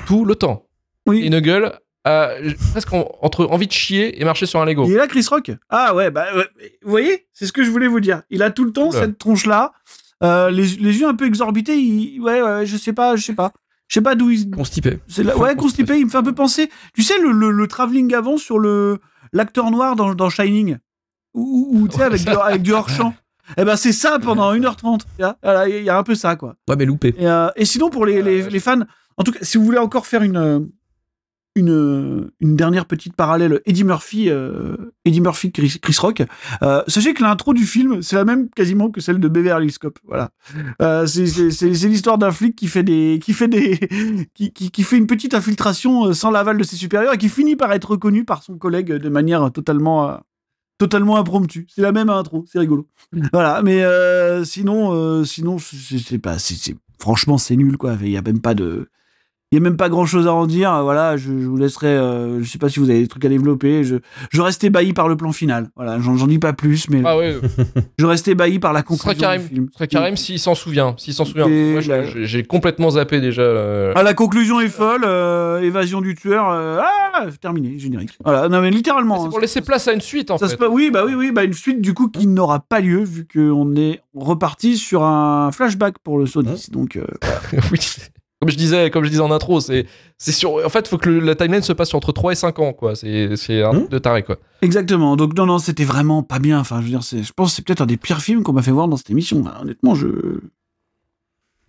[0.05, 0.67] tout le temps.
[1.05, 1.21] Oui.
[1.21, 1.73] Une gueule
[2.07, 4.85] euh, presque en- entre envie de chier et marcher sur un Lego.
[4.85, 5.51] Il est là, Chris Rock?
[5.69, 6.45] Ah ouais, bah, ouais.
[6.83, 8.23] vous voyez, c'est ce que je voulais vous dire.
[8.29, 8.99] Il a tout le temps Oula.
[8.99, 9.71] cette tronche-là,
[10.23, 11.77] euh, les, les yeux un peu exorbités.
[11.77, 13.51] Il, ouais, ouais, je sais pas, je sais pas.
[13.87, 14.49] Je sais pas d'où il.
[14.51, 14.99] Constipé.
[15.07, 15.97] C'est Faut ouais, constipé.
[15.97, 16.69] il me fait un peu penser.
[16.93, 18.99] Tu sais, le, le, le travelling avant sur le
[19.33, 20.77] l'acteur noir dans, dans Shining,
[21.33, 23.13] ou ou, tu sais, avec, du, avec du hors-champ.
[23.57, 24.99] Eh ben, c'est ça pendant 1h30.
[24.99, 25.35] tu vois.
[25.41, 26.55] Voilà, Il y a un peu ça, quoi.
[26.67, 27.15] Ouais, mais loupé.
[27.17, 28.81] Et, euh, et sinon, pour les, les, les fans,
[29.17, 30.59] en tout cas, si vous voulez encore faire une, euh,
[31.59, 36.23] une, dernière petite parallèle, Eddie Murphy, euh, Eddie Murphy, Chris, Rock,
[36.61, 39.77] euh, sachez que l'intro du film, c'est la même quasiment que celle de Beverly Hills
[39.79, 39.99] Cop.
[40.07, 40.31] Voilà.
[40.81, 43.77] Euh, c'est l'histoire d'un flic qui fait des, qui fait des,
[44.33, 47.91] qui, fait une petite infiltration sans l'aval de ses supérieurs et qui finit par être
[47.91, 50.19] reconnu par son collègue de manière totalement,
[50.77, 51.67] totalement impromptue.
[51.69, 52.87] C'est la même intro, c'est rigolo.
[53.33, 53.83] Voilà, mais
[54.45, 56.37] sinon, sinon, c'est pas,
[56.99, 57.97] franchement, c'est nul quoi.
[58.01, 58.89] Il y a même pas de,
[59.51, 60.79] il y a même pas grand chose à en dire.
[60.83, 61.87] Voilà, je, je vous laisserai.
[61.87, 63.83] euh, je sais pas si vous avez des trucs à développer.
[63.83, 63.95] Je,
[64.29, 65.69] je reste ébahi par le plan final.
[65.75, 67.35] Voilà, j'en dis pas plus, mais Ah ouais,
[67.97, 69.67] je reste ébahi par la ce serait conclusion Karim, du film.
[69.71, 70.93] ce serait Karim s'il s'en souvient.
[70.97, 71.47] S'il s'en souvient.
[72.21, 73.41] J'ai- complètement zappé déjà.
[73.41, 75.03] euh, Ah, la conclusion est folle.
[75.03, 76.49] euh, évasion du tueur.
[76.51, 76.79] euh,
[77.13, 78.17] ah, terminé, générique.
[78.23, 79.19] Voilà, non mais littéralement.
[79.21, 80.57] C'est hein, pour laisser place à une suite en Ça fait.
[80.57, 83.25] se oui, bah oui, oui, bah une suite du coup qui n'aura pas lieu vu
[83.31, 86.69] qu'on est reparti sur un flashback pour le Sodis.
[86.71, 87.03] Donc euh,
[87.71, 87.79] oui.
[88.41, 89.85] Comme je disais, comme je disais en intro, c'est
[90.17, 90.65] c'est sur.
[90.65, 92.95] En fait, faut que le- la timeline se passe entre 3 et 5 ans, quoi.
[92.95, 94.37] C'est c'est un truc de taré, quoi.
[94.61, 95.17] exactement.
[95.17, 96.57] Donc non, non, c'était vraiment pas bien.
[96.59, 98.53] Enfin, je veux dire, c'est, je pense que c'est peut-être un des pires films qu'on
[98.53, 99.41] m'a fait voir dans cette émission.
[99.41, 100.07] Enfin, honnêtement, je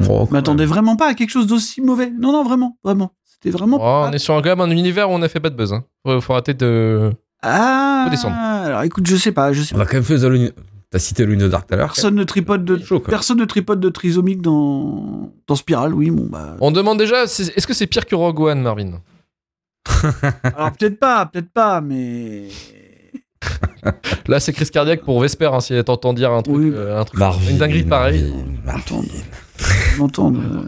[0.08, 2.10] Oh, m'attendais vraiment pas à quelque chose d'aussi mauvais.
[2.10, 3.12] Non, non, vraiment, vraiment.
[3.24, 3.76] C'était vraiment.
[3.76, 5.50] Oh, pas- on est sur un, quand même un univers où on a fait pas
[5.50, 5.72] de buzz.
[5.72, 5.84] Hein.
[6.06, 7.12] Faut, faut arrêter de.
[7.42, 8.02] Ah.
[8.04, 8.36] Faut descendre.
[8.36, 9.84] Alors, écoute, je sais pas, je sais On pas.
[9.84, 10.54] a quand même fait The
[10.90, 11.86] T'as cité Lune Dark tout à l'heure.
[11.86, 13.10] Personne ne tripote de, Chaud, quoi.
[13.10, 15.94] personne ne tripote de trisomique dans dans Spiral.
[15.94, 16.56] Oui, bon bah.
[16.60, 19.00] On demande déjà, est-ce que c'est pire que Rogue One, Marvin?
[20.42, 22.48] Alors peut-être pas, peut-être pas, mais.
[24.26, 26.70] Là, c'est crise cardiaque pour Vesper, hein, si elle t'entend dire un truc, Oui.
[26.74, 28.32] euh, un truc Marvin, une dinguerie pareille.
[29.98, 30.40] m'entendre.
[30.40, 30.66] euh,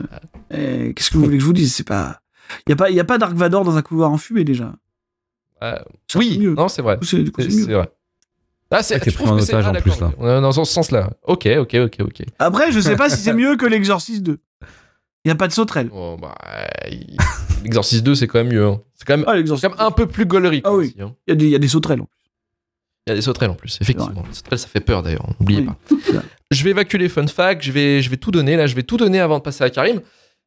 [0.89, 1.75] eh, Qu'est-ce que vous voulez que je vous dise?
[1.75, 2.21] C'est pas.
[2.67, 4.73] Il y a pas, il y a pas Dark Vador dans un couloir enfumé déjà.
[5.63, 5.79] Euh,
[6.17, 6.55] oui, mieux.
[6.55, 6.99] non, c'est vrai.
[7.03, 7.23] C'est
[7.73, 7.91] vrai.
[8.73, 10.11] Ah, c'est trouve pris en que c'est- otage ah, en plus, là.
[10.39, 11.11] est dans ce sens-là.
[11.25, 12.23] Ok, ok, ok, ok.
[12.39, 14.39] Après, je sais pas si c'est mieux que l'Exorcist 2.
[15.25, 15.89] Il y a pas de sauterelle.
[15.89, 16.35] Bon, bah,
[16.91, 17.17] il-
[17.63, 18.67] L'Exorcist 2, c'est quand même mieux.
[18.67, 18.81] hein.
[18.95, 20.63] C'est quand même, Ah, quand même un peu plus gaulerie.
[20.65, 20.97] Ah quoi, oui.
[21.01, 21.15] hein.
[21.27, 22.01] Il y a des, il y a des sauterelles.
[22.01, 22.19] en plus.
[23.07, 24.25] Il y a des sauterelles en plus, effectivement.
[24.29, 25.67] Les sauterelles, ça fait peur d'ailleurs, n'oubliez Oui.
[25.67, 26.23] pas.
[26.51, 28.83] Je vais évacuer les fun facts, je vais, je vais tout donner, là, je vais
[28.85, 30.01] tout donner avant de passer à Karim.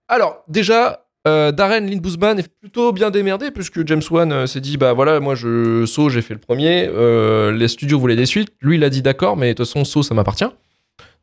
[0.07, 4.77] Alors, déjà, euh, Darren Lynn est plutôt bien démerdé, puisque James Wan euh, s'est dit,
[4.77, 8.49] bah voilà, moi, je, Saw, j'ai fait le premier, euh, les studios voulaient des suites,
[8.61, 10.49] lui, il a dit d'accord, mais de toute façon, Saw, ça m'appartient.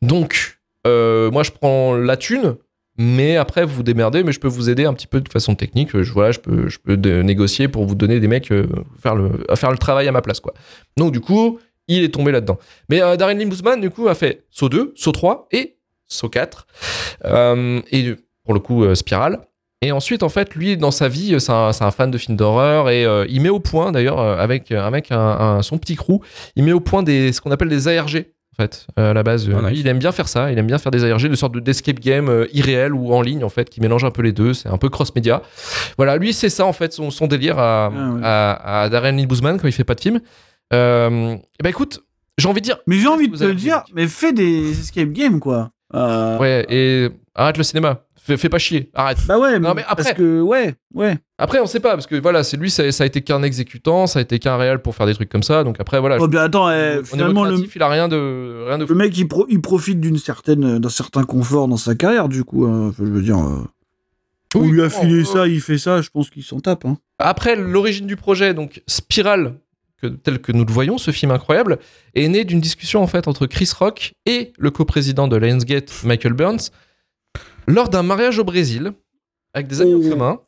[0.00, 2.56] Donc, moi, je prends la thune,
[2.98, 5.90] mais après, vous démerdez, mais je peux vous aider un petit peu de façon technique.
[5.96, 8.52] Je, voilà, je peux, je peux négocier pour vous donner des mecs
[9.00, 10.52] faire le, faire le travail à ma place, quoi.
[10.96, 12.58] Donc, du coup, il est tombé là-dedans.
[12.88, 16.66] Mais euh, Darren Lynn du coup, a fait Saut 2, Saut 3 et Saut 4.
[17.24, 19.40] Euh, et pour le coup, euh, Spiral.
[19.84, 23.04] Et ensuite, en fait, lui, dans sa vie, c'est un, fan de films d'horreur et
[23.04, 26.20] euh, il met au point, d'ailleurs, euh, avec, avec un, un- son petit crew,
[26.56, 28.26] il met au point des, ce qu'on appelle des ARG.
[28.58, 29.80] En fait, euh, à la base, Ah, Euh, nice.
[29.80, 30.52] il aime bien faire ça.
[30.52, 33.22] Il aime bien faire des ARG, de sorte de d'escape game euh, irréel ou en
[33.22, 34.52] ligne, en fait, qui mélange un peu les deux.
[34.54, 35.40] C'est un peu cross-média.
[35.96, 38.20] Voilà, lui, c'est ça, en fait, son, son délire à, Ah ouais.
[38.22, 40.20] à, à Darren Lynn Bousman quand il fait pas de film.
[40.74, 42.02] Euh, et ben écoute,
[42.38, 45.40] j'ai envie de dire, Mais j'ai envie de te dire, mais fais des escape games,
[45.40, 45.70] quoi.
[45.94, 48.02] Euh, ouais, et arrête le cinéma.
[48.24, 49.18] Fais, fais pas chier, arrête.
[49.26, 51.18] Bah ouais, Non, mais après- parce que, ouais, ouais.
[51.38, 54.06] Après, on sait pas, parce que voilà, c'est lui, ça, ça a été qu'un exécutant,
[54.06, 55.64] ça a été qu'un réel pour faire des trucs comme ça.
[55.64, 56.18] Donc après, voilà.
[56.20, 59.26] Oh, bien, attends, eh, finalement, le, il a rien de, rien de le mec, il,
[59.26, 62.64] pro- il profite d'une certaine, d'un certain confort dans sa carrière, du coup.
[62.66, 62.92] hein.
[62.96, 63.64] Je veux dire, euh,
[64.54, 66.84] on lui a filé euh, ça, il fait ça, je pense qu'il s'en tape.
[66.84, 66.98] Hein.
[67.18, 69.54] Après, l'origine du projet, donc Spiral,
[70.00, 71.78] que, tel que nous le voyons, ce film incroyable,
[72.14, 76.34] est né d'une discussion en fait entre Chris Rock et le coprésident de Lionsgate, Michael
[76.34, 76.70] Burns,
[77.66, 78.92] lors d'un mariage au Brésil,
[79.54, 80.10] avec des amis en Oh.
[80.10, 80.40] commun.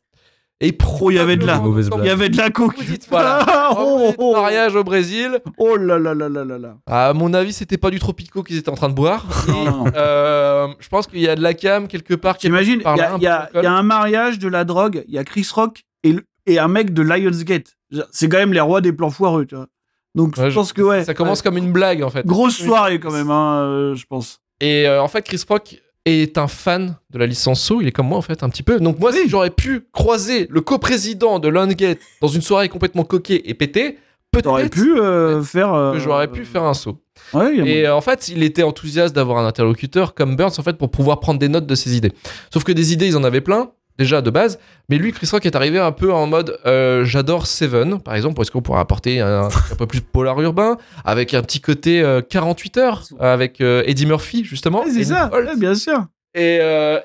[0.61, 1.61] Et Oh, il y avait de la-.
[1.98, 2.77] Il y avait de la coke.
[2.79, 3.44] vous dites, voilà.
[3.77, 5.40] oh, Oh, mariage au Brésil.
[5.59, 6.77] oh là là là là là là.
[6.87, 9.27] À mon avis, c'était pas du Tropico qu'ils étaient en train de boire.
[9.48, 12.38] Non, euh, je pense qu'il y a de la cam quelque part.
[12.38, 14.48] qui est T'imagines, il par y, là, a- y a- y a un mariage, de
[14.48, 17.74] la drogue, il y a Chris Rock et, le- et un mec de Lionsgate.
[18.12, 19.66] C'est quand même les rois des plans foireux, tu vois.
[20.14, 21.05] Donc Ouais, je pense que ouais.
[21.05, 22.24] Ça commence comme une blague en fait.
[22.24, 24.38] Grosse soirée quand même, hein, euh, je pense.
[24.61, 27.93] Et euh, en fait, Chris Rock est un fan de la licence So, il est
[27.93, 28.79] comme moi en fait un petit peu.
[28.81, 33.49] Donc moi si j'aurais pu croiser le coprésident de Lionsgate dans une soirée complètement coquée
[33.49, 33.99] et pétée,
[34.31, 35.73] peut-être pu euh, faire.
[35.73, 36.99] euh, que j'aurais pu faire un saut.
[37.33, 40.77] Ouais, Et euh, en fait, il était enthousiaste d'avoir un interlocuteur comme Burns en fait
[40.77, 42.12] pour pouvoir prendre des notes de ses idées.
[42.53, 45.46] Sauf que des idées, ils en avaient plein déjà de base, mais lui, Chris Rock
[45.46, 49.20] est arrivé un peu en mode euh, j'adore Seven, par exemple, parce qu'on pourrait apporter
[49.20, 54.07] un, peu plus polar urbain, avec un petit côté euh, 48 heures, avec euh, Eddie
[54.07, 54.85] Murphy justement.
[54.92, 56.07] C'est et ça, ouais, bien sûr.
[56.35, 56.98] Et, euh,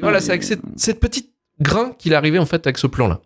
[0.00, 3.20] voilà, c'est avec cette, cette petite grain qu'il est arrivé en fait avec ce plan-là.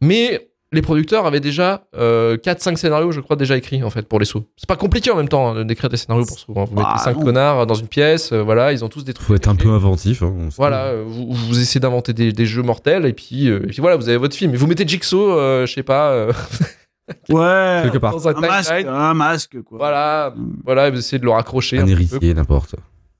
[0.00, 4.26] Mais les producteurs avaient déjà 4-5 scénarios, je crois, déjà écrits en fait pour les
[4.26, 4.44] sous.
[4.56, 6.52] C'est pas compliqué en même temps hein, d'écrire des scénarios pour sous.
[6.56, 6.64] hein.
[6.70, 7.24] Vous Ah, mettez 5 non.
[7.24, 9.26] connards dans une pièce, euh, voilà, ils ont tous des trucs.
[9.26, 10.22] Faut être un peu inventif.
[10.22, 13.68] hein, Voilà, euh, vous, vous essayez d'inventer des, des jeux mortels et puis, euh, et
[13.68, 14.52] puis voilà, vous avez votre film.
[14.52, 16.32] Et vous mettez Jigsaw, euh, je sais pas, euh,
[17.28, 17.80] Ouais.
[17.84, 18.12] Quelque part.
[18.12, 18.88] dans un Un masque, timeline.
[18.88, 19.76] un masque, quoi.
[19.78, 20.52] Voilà, Mm.
[20.64, 21.78] voilà, et vous essayez de le raccrocher.
[21.78, 22.76] Un un héritier, n'importe.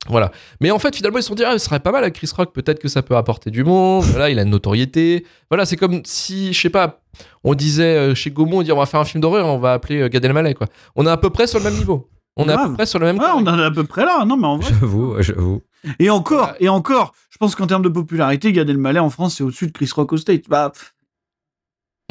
[0.08, 0.30] Voilà.
[0.60, 2.30] Mais en fait, finalement, ils se sont dit, ah, ce serait pas mal avec Chris
[2.36, 4.04] Rock, peut-être que ça peut apporter du monde.
[4.04, 5.24] Voilà, il a une notoriété.
[5.50, 7.00] Voilà, c'est comme si, je sais pas,
[7.42, 9.72] on disait euh, chez Gaumont, on dit, on va faire un film d'horreur, on va
[9.72, 10.66] appeler euh, Gad Elmaleh, quoi.
[10.96, 12.10] On est à peu près sur le même niveau.
[12.36, 12.68] On est à Grave.
[12.70, 14.24] peu près sur le même Ouais, on est à peu près là.
[14.24, 14.68] Non, mais en vrai.
[14.80, 15.62] J'avoue, j'avoue.
[16.00, 16.56] Et encore, Ouais.
[16.60, 19.72] et encore, je pense qu'en termes de popularité, Gad Elmaleh en France, c'est au-dessus de
[19.72, 20.48] Chris Rock au State.
[20.48, 20.72] Bah,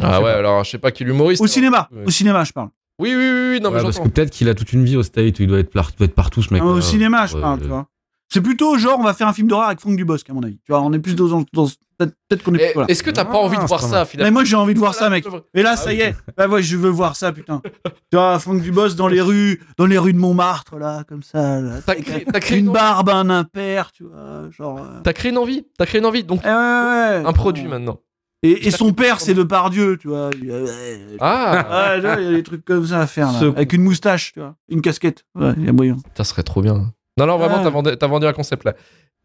[0.01, 0.37] Ah ouais, pas.
[0.39, 1.41] alors je sais pas qui est l'humoriste.
[1.41, 1.53] au alors.
[1.53, 2.03] cinéma, Ouais.
[2.07, 2.69] au cinéma, je parle.
[2.99, 5.03] Oui, oui, oui, oui, non, mais parce que peut-être qu'il a toute une vie au
[5.03, 6.61] State où il doit être, par- doit être partout, ce mec.
[6.63, 7.87] Ah, au cinéma, je parle, tu vois.
[8.31, 10.57] C'est plutôt genre, on va faire un film d'horreur avec Franck Dubosc, à mon avis.
[10.65, 11.67] Tu vois, on est plus dans, dans
[11.99, 12.83] peut-être peut-être qu'on est Et plus.
[12.87, 14.79] Est-ce que t'as pas Ah, envie de voir ça, finalement Mais moi, j'ai envie de
[14.79, 15.43] voir Voilà, ça, mec.
[15.53, 15.97] Et là, Ah ça oui.
[15.97, 16.15] y est.
[16.35, 17.61] Bah ouais, je veux voir ça, putain.
[17.85, 21.61] tu vois, Franck Dubosc dans les rues, dans les rues de Montmartre, là, comme ça.
[21.61, 24.79] Là, T'as créé, t'as créé une une, barbe, un impair, tu vois, genre.
[24.79, 25.67] euh, t'as créé une envie.
[25.77, 26.23] T'as créé une envie.
[26.23, 27.23] Donc, eh ouais, ouais, ouais.
[27.27, 27.99] un produit maintenant.
[28.43, 30.29] Et, et son père, c'est Depardieu, tu vois.
[30.41, 30.51] Il-
[31.19, 33.39] Ah, il y a des trucs comme ça à faire, là.
[33.39, 34.55] Ce- Avec une moustache, tu vois.
[34.69, 35.23] Une casquette.
[35.35, 35.97] Ouais, il y a moyen.
[36.15, 36.93] ça serait trop bien.
[37.17, 37.63] Non, non, vraiment, Ah.
[37.63, 38.73] t'as vendu, t'as vendu un concept là.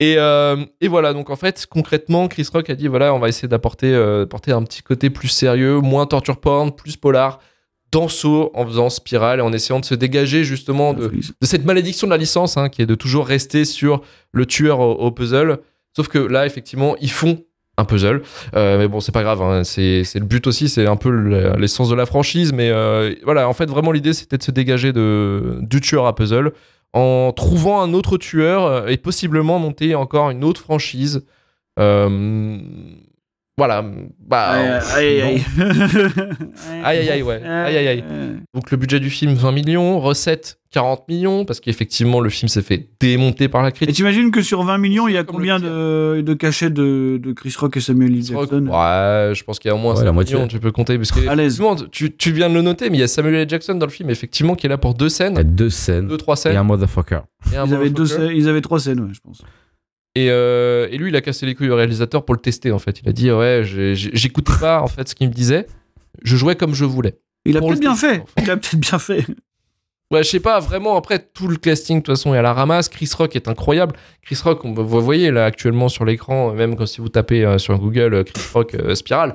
[0.01, 3.29] Et, euh, et voilà, donc en fait, concrètement, Chris Rock a dit voilà, on va
[3.29, 7.41] essayer d'apporter euh, apporter un petit côté plus sérieux, moins torture porn, plus polar,
[7.91, 11.65] dans Saw, en faisant spirale et en essayant de se dégager justement de, de cette
[11.65, 14.03] malédiction de la licence, hein, qui est de toujours rester sur
[14.33, 15.59] le tueur au, au puzzle.
[15.97, 17.43] Sauf que là, effectivement, ils font
[17.79, 18.21] un puzzle.
[18.55, 21.55] Euh, mais bon, c'est pas grave, hein, c'est le but aussi, c'est un peu le-
[21.57, 22.53] l'essence de la franchise.
[22.53, 26.15] Mais euh, voilà, en fait, vraiment, l'idée, c'était de se dégager de, du tueur à
[26.15, 26.53] puzzle
[26.93, 31.25] en trouvant un autre tueur euh, et possiblement monter encore une autre franchise.
[33.59, 33.85] Voilà,
[34.27, 34.51] bah.
[34.95, 35.45] Aïe, aïe, aïe.
[36.85, 37.43] Aïe, aïe, aïe, ouais.
[37.45, 38.05] Aïe, aïe, aïe.
[38.55, 42.61] Donc le budget du film 20 millions, recettes 40 millions parce qu'effectivement le film s'est
[42.63, 43.97] fait démonter par la Et critique.
[43.97, 47.55] t'imagines que sur 20 millions, il y a combien de, de cachets de, de Chris
[47.59, 48.23] Rock et Samuel L.
[48.23, 50.35] Jackson Ouais, je pense qu'il y a au moins Ouais, 5 la moitié.
[50.37, 51.61] millions, tu peux compter parce que À l'aise.
[51.91, 53.49] tu, tu viens de le noter, mais il y a Samuel L.
[53.49, 55.71] Jackson dans le film effectivement qui est là pour deux Il y a scènes, deux
[55.71, 57.21] scènes deux trois et scènes un motherfucker.
[57.53, 58.37] et un Ils avaient, deux, motherfucker.
[58.37, 59.43] ils avaient trois scènes, ouais, je pense.
[60.25, 62.79] Et, euh, et lui, il a cassé les couilles au réalisateur pour le tester en
[62.79, 63.01] fait.
[63.03, 65.67] Il a dit ouais, j'écoutais pas en fait ce qu'il me disait,
[66.23, 67.19] je jouais comme je voulais.
[67.45, 68.21] Il a peut-être bien tester, fait.
[68.21, 68.43] en fait.
[68.43, 69.27] Il a peut-être bien fait.
[70.11, 72.55] Ouais, je sais pas, vraiment, après, tout le casting, de toute façon, est à la
[72.55, 72.89] ramasse.
[72.89, 73.95] Chris Rock est incroyable.
[74.23, 77.59] Chris Rock, on, vous voyez là actuellement sur l'écran, même quand si vous tapez euh,
[77.59, 79.35] sur Google euh, Chris Rock euh, Spiral,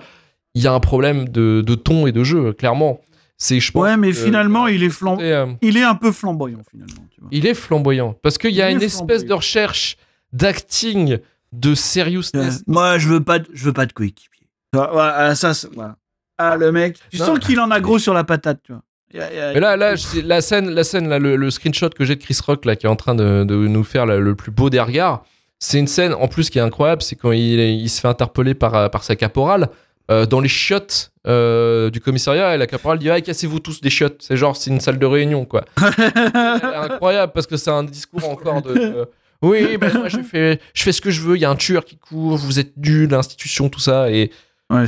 [0.56, 3.02] il y a un problème de, de ton et de jeu, clairement.
[3.38, 3.84] C'est, je pense.
[3.84, 7.06] Ouais, mais finalement, il est flamb- il est un peu flamboyant, finalement.
[7.12, 7.30] Tu vois.
[7.32, 8.16] il est flamboyant.
[8.24, 9.98] Parce qu'il y a Il une espèce de recherche
[10.34, 11.20] d'acting,
[11.54, 12.64] de Euh, seriousness.
[12.68, 14.48] Moi, je veux pas, de- je veux pas de coéquipier.
[14.74, 15.96] Vois, voilà, ça, c'est- voilà.
[16.40, 17.26] Ah, le mec, tu Non.
[17.28, 18.82] sens qu'il en a gros sur la patate, tu vois.
[19.14, 19.94] Mais là, là,
[20.24, 22.88] la scène, la scène, là, le, le screenshot que j'ai de Chris Rock là, qui
[22.88, 25.24] est en train de, de nous faire là, le plus beau des regards,
[25.60, 28.56] c'est une scène en plus qui est incroyable, c'est quand il, il se fait interpeller
[28.56, 29.70] par, euh, par sa caporale
[30.10, 33.92] euh, dans les chiottes euh, du commissariat et la caporale dit ah cassez-vous tous des
[33.92, 35.64] chiottes, c'est genre c'est une salle de réunion quoi.
[35.78, 39.10] C'est incroyable parce que c'est un discours encore de, de-
[39.44, 41.56] oui ben moi je fais je fais ce que je veux, il y a un
[41.56, 44.32] tueur qui court, vous êtes nul, l'institution tout ça et
[44.70, 44.86] Ouais,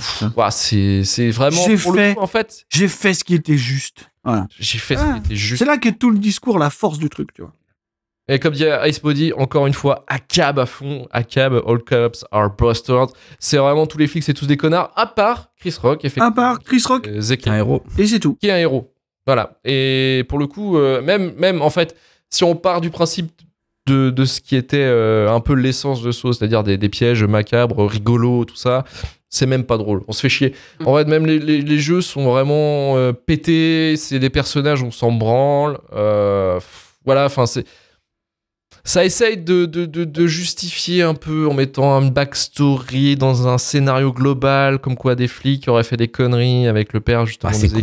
[0.50, 3.58] c'est c'est vraiment J'ai pour le fait- coup, en fait J'ai fait ce qui était
[3.58, 4.10] juste.
[4.24, 4.48] Voilà.
[4.58, 5.60] j'ai fait ce Ah, qui était juste.
[5.60, 7.54] C'est là qu'est tout le discours, la force du truc, tu vois.
[8.28, 11.78] Et comme dit Ice Body, encore une fois, à cab à fond, à cab, all
[11.84, 13.10] cops are bastards.
[13.38, 16.30] C'est vraiment tous les flics, c'est tous des connards, à part Chris Rock, effectivement.
[16.30, 17.84] À part Chris Rock, Euh, Zeki, Un héros.
[18.00, 18.36] et c'est tout.
[18.42, 18.92] qui est un héros.
[19.28, 19.60] Voilà.
[19.66, 21.96] Et pour le coup, euh, même, même en fait,
[22.32, 23.32] si on part du principe
[23.88, 27.24] de, de ce qui était euh, un peu l'essence de Saw, c'est-à-dire des, des pièges
[27.24, 28.84] macabres, rigolos, tout ça,
[29.30, 30.02] c'est même pas drôle.
[30.08, 30.54] On se fait chier.
[30.86, 33.96] En fait, même les, les- les jeux sont vraiment euh, pétés.
[33.98, 35.78] C'est des personnages, on s'en branle.
[35.94, 36.60] Euh,
[37.06, 37.66] voilà, enfin, c'est.
[38.88, 43.58] Ça essaye de, de, de, de justifier un peu en mettant une backstory dans un
[43.58, 47.58] scénario global, comme quoi des flics auraient fait des conneries avec le père justement Ah,
[47.58, 47.80] c'est de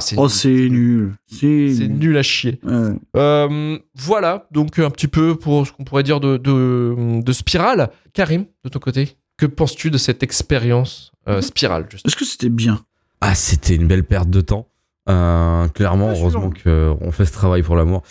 [0.00, 0.30] C'est- Oh, nul.
[0.30, 1.12] c'est nul.
[1.26, 2.58] C'est C'est nul à chier.
[2.62, 2.92] Ouais.
[3.16, 7.90] Euh, voilà, donc un petit peu pour ce qu'on pourrait dire de, de, de Spirale.
[8.12, 12.48] Karim, de ton côté, que penses-tu de cette expérience euh, Spirale justement Est-ce que c'était
[12.48, 12.80] bien?
[13.20, 14.68] Ah, c'était une belle perte de temps.
[15.10, 18.02] Euh, clairement, Ah, heureusement qu'on fait ce travail pour l'amour.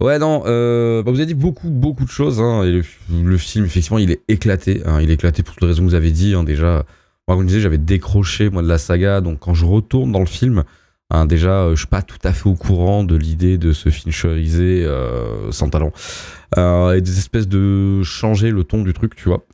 [0.00, 2.40] Ouais, non, euh, bah, vous avez dit beaucoup, beaucoup de choses.
[2.42, 2.82] Hein, et le,
[3.22, 4.82] le film, effectivement, il est éclaté.
[4.84, 6.34] hein, il est éclaté pour toutes les raisons que vous avez dit.
[6.34, 6.84] hein, déjà,
[7.26, 9.22] moi, comme je disais, j'avais décroché moi de la saga.
[9.22, 10.64] Donc, quand je retourne dans le film,
[11.12, 13.90] hein, déjà, euh, je suis pas tout à fait au courant de l'idée de se
[13.90, 15.92] fincherisé euh, sans talent.
[16.58, 19.44] Euh, et des espèces de changer le ton du truc, tu vois.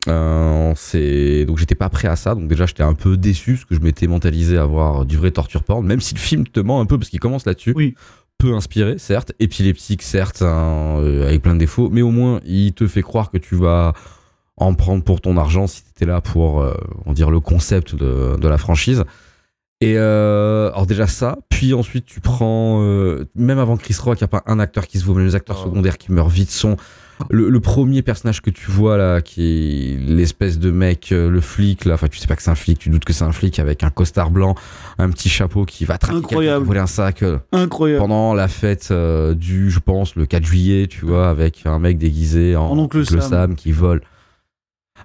[0.75, 3.75] C'est donc j'étais pas prêt à ça, donc déjà j'étais un peu déçu parce que
[3.77, 6.81] je m'étais mentalisé à voir du vrai torture porn, même si le film te ment
[6.81, 7.73] un peu parce qu'il commence là-dessus.
[7.77, 7.94] Oui.
[8.38, 12.73] Peu inspiré, certes, épileptique, certes, hein, euh, avec plein de défauts, mais au moins il
[12.73, 13.94] te fait croire que tu vas
[14.57, 16.75] en prendre pour ton argent si t'étais là pour, euh,
[17.07, 19.05] on dire, le concept de, de la franchise.
[19.81, 24.25] Et euh, alors déjà ça, puis ensuite tu prends, euh, même avant Chris Rock, il
[24.25, 25.64] n'y a pas un acteur qui se vaut, mais les acteurs Ah.
[25.67, 26.77] secondaires qui meurent vite sont
[27.31, 29.43] le, le premier personnage que tu vois là, qui
[29.95, 32.55] est l'espèce de mec, euh, le flic là, enfin tu sais pas que c'est un
[32.57, 34.57] flic, tu doutes que c'est un flic avec un costard blanc,
[34.99, 38.01] un petit chapeau qui va traquer voler un sac euh, Incroyable.
[38.01, 41.99] pendant la fête euh, du, je pense, le 4 juillet, tu vois, avec un mec
[41.99, 43.55] déguisé en, En oncle Sam.
[43.55, 44.01] qui vole.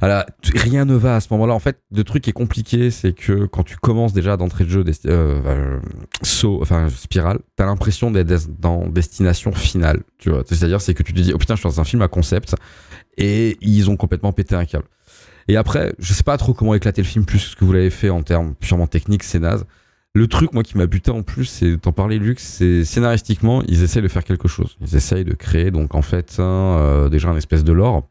[0.02, 1.54] Alors, t- rien ne va à ce moment-là.
[1.54, 4.70] En fait, le truc qui est compliqué, c'est que quand tu commences déjà d'entrée de
[4.70, 5.80] jeu, desti- euh, euh,
[6.24, 10.02] saut, enfin spirale, t'as l'impression d'être des- dans destination finale.
[10.18, 12.02] Tu vois, c'est-à-dire c'est que tu te dis, oh putain, je suis dans un film
[12.02, 12.56] à concept,
[13.18, 14.86] et ils ont complètement pété un câble.
[15.48, 18.10] Et après, je sais pas trop comment éclater le film plus que vous l'avez fait
[18.10, 19.66] en termes purement techniques, c'est naze.
[20.16, 23.82] Le truc, moi, qui m'a buté en plus, c'est t'en parler, Luc, c'est scénaristiquement, ils
[23.84, 24.78] essayent de faire quelque chose.
[24.80, 28.08] Ils essayent de créer, donc en fait, euh, déjà un espèce de lore.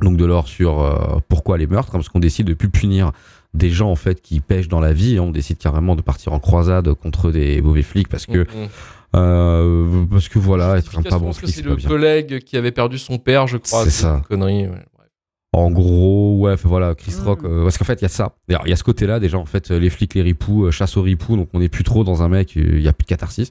[0.00, 3.12] Donc de lore sur euh, pourquoi les meurtres, hein, parce qu'on décide de plus punir
[3.52, 5.18] des gens en fait qui pêchent dans la vie.
[5.18, 5.22] hein.
[5.22, 8.68] on décide carrément de partir en croisade contre des mauvais flics parce que Mhm.
[9.16, 11.88] euh, parce que voilà, être un pas bon flic, c'est le bien.
[11.88, 13.84] collègue qui avait perdu son père, je crois.
[13.84, 14.16] C'est ça.
[14.18, 14.62] une Connerie.
[14.68, 14.84] ouais.
[14.96, 15.08] Bref.
[15.52, 17.24] En gros, ouais, voilà, Chris Mm.
[17.26, 18.34] Rock, euh, parce qu'en fait, il y a ça.
[18.48, 21.36] Il y a ce côté-là, déjà, en fait, les flics, les ripoux, chasse aux ripoux,
[21.36, 23.50] donc on n'est plus trop dans un mec, il y a plus de catharsis.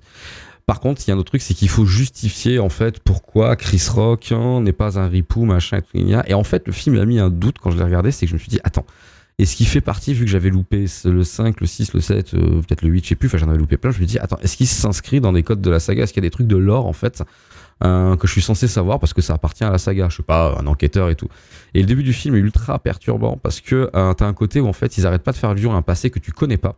[0.69, 3.55] Par contre, il y a un autre truc, c'est qu'il faut justifier, en fait, pourquoi
[3.55, 5.97] Chris Rock hein, n'est pas un ripou, machin, et tout.
[5.97, 6.23] gna.
[6.29, 8.29] Et en fait, le film a mis un doute quand je l'ai regardé, c'est que
[8.29, 8.85] je me suis dit, attends,
[9.39, 12.61] est-ce qu'il fait partie, vu que j'avais loupé le 5, le 6, le 7, euh,
[12.61, 14.37] peut-être le 8, je sais plus, enfin, j'en avais loupé plein, je me dis, attends,
[14.43, 16.03] est-ce qu'il s'inscrit dans des codes de la saga?
[16.03, 17.23] Est-ce qu'il y a des trucs de lore, en fait,
[17.83, 20.07] euh, que je suis censé savoir parce que ça appartient à la saga?
[20.09, 21.29] Je sais pas, un enquêteur et tout.
[21.73, 24.67] Et le début du film est ultra perturbant parce que euh, t'as un côté où
[24.67, 26.77] en fait ils arrêtent pas de faire allusion à un passé que tu connais pas.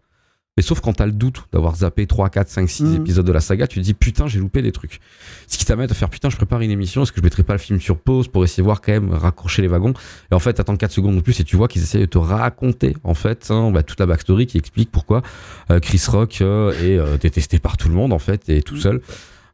[0.57, 2.95] Mais sauf quand t'as le doute d'avoir zappé 3, 4, 5, 6 Mhm.
[2.97, 4.99] épisodes de la saga, tu te dis putain j'ai loupé des trucs.
[5.47, 7.53] Ce qui t'amène à faire putain je prépare une émission, est-ce que je mettrai pas
[7.53, 9.93] le film sur pause pour essayer de voir quand même raccrocher les wagons?
[10.29, 12.17] Et en fait t'attends 4 secondes de plus et tu vois qu'ils essayent de te
[12.17, 15.21] raconter en fait hein, bah, toute la backstory qui explique pourquoi
[15.71, 18.75] euh, Chris Rock euh, est euh, détesté par tout le monde en fait et tout
[18.77, 18.99] seul.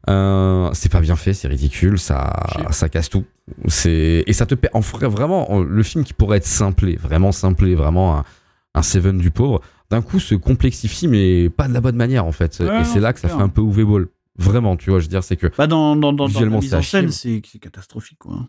[0.08, 2.32] Euh, c'est pas bien fait, c'est ridicule, ça,
[2.70, 3.24] ça casse tout.
[3.66, 7.30] C'est et ça te en vrai vraiment en- le film qui pourrait être simplé, vraiment
[7.30, 8.24] simplé, vraiment un,
[8.74, 9.60] un Seven du pauvre.
[9.90, 12.58] D'un coup, se complexifie, mais pas de la bonne manière en fait.
[12.60, 13.38] Ouais, et c'est là que ça clair.
[13.38, 14.08] fait un peu Uwe Ball.
[14.36, 16.60] Vraiment, tu vois, je veux dire, c'est que Bah dans, dans, dans, dans la Visuellement,
[16.60, 18.48] mise en scène, c'est catastrophique, quoi.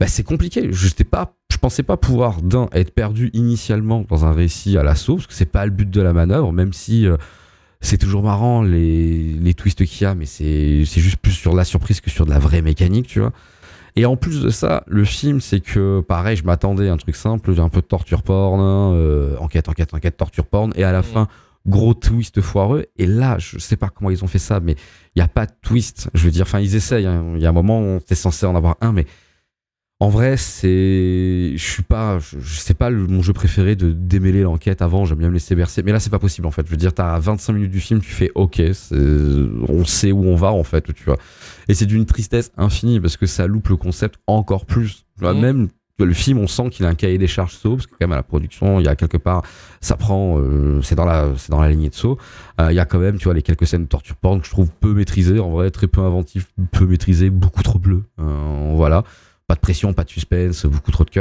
[0.00, 0.68] bah, c'est compliqué.
[0.72, 5.16] Je pas, je pensais pas pouvoir d'un être perdu initialement dans un récit à l'assaut,
[5.16, 7.16] parce que c'est pas le but de la manœuvre, même si euh,
[7.80, 11.54] c'est toujours marrant les, les twists qu'il y a, mais c'est c'est juste plus sur
[11.54, 13.32] la surprise que sur de la vraie mécanique, tu vois.
[13.96, 17.14] Et en plus de ça, le film, c'est que pareil, je m'attendais à un truc
[17.14, 20.98] simple, un peu de torture porn, euh, enquête, enquête, enquête, torture porn, et à la
[20.98, 21.04] Mhm.
[21.04, 21.28] fin,
[21.66, 22.86] gros twist foireux.
[22.98, 24.74] Et là, je sais pas comment ils ont fait ça, mais
[25.14, 26.10] il y a pas de twist.
[26.12, 27.06] Je veux dire, enfin, ils essayent.
[27.06, 27.24] hein.
[27.36, 29.06] Il y a un moment où t'es censé en avoir un, mais
[30.04, 33.90] en vrai, c'est, je suis pas, je, je sais pas le- mon jeu préféré de
[33.90, 35.04] démêler l'enquête avant.
[35.06, 36.66] J'aime bien me laisser bercer, mais là, c'est pas possible en fait.
[36.66, 38.60] Je veux dire, t'as 25 minutes du film, tu fais OK,
[39.68, 41.16] on sait où on va en fait, tu vois.
[41.68, 45.04] Et c'est d'une tristesse infinie parce que ça loupe le concept encore plus.
[45.20, 45.40] Mhm.
[45.40, 45.68] Même
[46.00, 48.12] le film, on sent qu'il a un cahier des charges saut parce que quand même
[48.12, 49.42] à la production, il y a quelque part,
[49.80, 52.18] ça prend, euh, c'est dans la, c'est dans la lignée de saut.
[52.60, 54.46] Euh, Il y a quand même, tu vois, les quelques scènes de torture porn que
[54.46, 58.02] je trouve peu maîtrisées, en vrai, très peu inventif, peu maîtrisées, beaucoup trop bleu.
[58.20, 59.04] Euh, voilà.
[59.46, 61.20] Pas de pression, pas de suspense, beaucoup trop de cuts.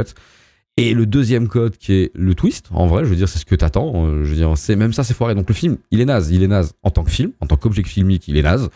[0.78, 3.46] Et le deuxième code qui est le twist, en vrai, je veux dire, c'est ce
[3.46, 3.92] que t'attends.
[4.08, 5.36] euh, je veux dire, c'est même ça, c'est foiré.
[5.36, 6.32] Donc le film, il est naze.
[6.32, 8.70] Il est naze en tant que film, en tant qu'objet filmique, il est naze.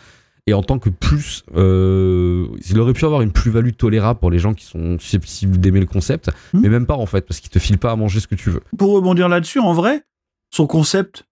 [0.46, 4.38] Et en tant que plus, euh, il aurait pu avoir une plus-value tolérable pour les
[4.38, 6.60] gens qui sont susceptibles d'aimer le concept, Hmm.
[6.62, 8.48] mais même pas en fait, parce qu'il te file pas à manger ce que tu
[8.50, 8.62] veux.
[8.78, 10.04] Pour rebondir là-dessus, en vrai,
[10.50, 11.24] son concept,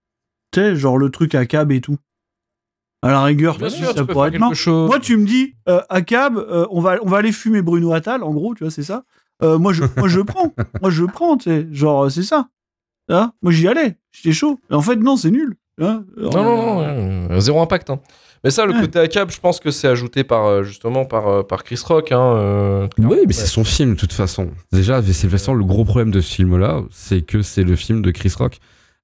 [0.51, 1.97] tu sais, genre le truc à cab et tout.
[3.03, 4.87] À la rigueur, Bien tu sûr, tu ça peux pourrait faire être chose.
[4.87, 7.93] Moi, tu me dis, euh, à cab, euh, on, va, on va aller fumer Bruno
[7.93, 9.03] Attal, en gros, tu vois, c'est ça.
[9.43, 10.51] Euh, moi, je, moi, je prends.
[10.81, 11.67] Moi, je prends, tu sais.
[11.71, 12.47] Genre, euh, c'est ça.
[13.09, 13.31] Hein?
[13.43, 13.97] Moi, j'y allais.
[14.11, 14.59] J'étais chaud.
[14.71, 15.55] Et en fait, non, c'est nul.
[15.79, 16.05] Hein?
[16.17, 16.81] Non, non, non,
[17.29, 17.91] euh, zéro impact.
[17.91, 17.99] hein.
[18.43, 18.81] Mais ça, le Ouais.
[18.81, 22.11] côté ACAB, je pense que c'est ajouté par, euh, justement par, euh, par Chris Rock.
[22.11, 22.87] Hein, euh.
[22.97, 23.33] Oui, mais Ouais.
[23.33, 24.49] c'est son film de toute façon.
[24.71, 27.75] Déjà, c'est de toute façon le gros problème de ce film-là, c'est que c'est le
[27.75, 28.57] film de Chris Rock.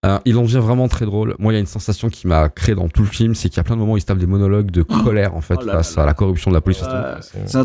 [0.06, 1.36] Euh, il en devient vraiment très drôle.
[1.40, 3.58] Moi, il y a une sensation qui m'a créé dans tout le film, c'est qu'il
[3.58, 5.58] y a plein de moments où il se tape des monologues de colère en fait
[5.62, 6.84] Oh là face là à la corruption de la police.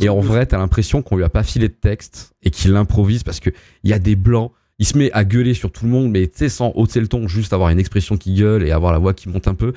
[0.01, 3.25] Et en vrai, t'as l'impression qu'on lui a pas filé de texte et qu'il l'improvise
[3.25, 3.51] parce que
[3.83, 4.53] il y a des blancs.
[4.81, 7.09] Il se met à gueuler sur tout le monde, mais tu sais, sans hausser le
[7.09, 9.73] ton, juste avoir une expression qui gueule et avoir la voix qui monte un peu.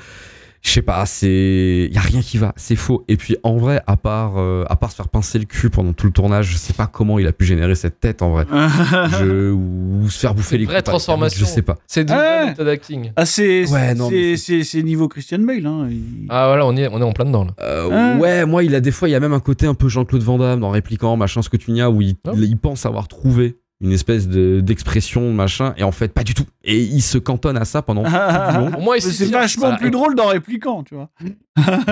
[0.64, 3.04] Je sais pas, c'est, y a rien qui va, c'est faux.
[3.08, 5.92] Et puis en vrai, à part, euh, à part se faire pincer le cul pendant
[5.94, 8.46] tout le tournage, je sais pas comment il a pu générer cette tête en vrai.
[9.20, 11.40] Je, ou se faire bouffer C'est les une vraie par les transformation.
[11.40, 11.78] Je sais pas.
[11.88, 13.12] C'est du méthode acting.
[13.16, 13.96] Ah, c'est Ouais,
[14.38, 15.66] c'est- niveau Christian Bale.
[15.66, 15.88] Hein.
[15.90, 17.52] il- Ah voilà, on, est, on est en plein dedans là.
[17.62, 18.18] Euh, Ah.
[18.20, 20.22] Ouais, moi, il a des fois, il y a même un côté un peu Jean-Claude
[20.22, 22.32] Van Damme dans Répliquant, machin, ce que tu n'y as, où il, Ah.
[22.36, 26.46] il- pense avoir trouvé une espèce de- d'expression, machin, et en fait, pas du tout.
[26.64, 28.78] Et il se cantonne à ça pendant tout le long.
[28.78, 31.10] Au moins, c'est vachement plus drôle dans Répliquant, tu vois.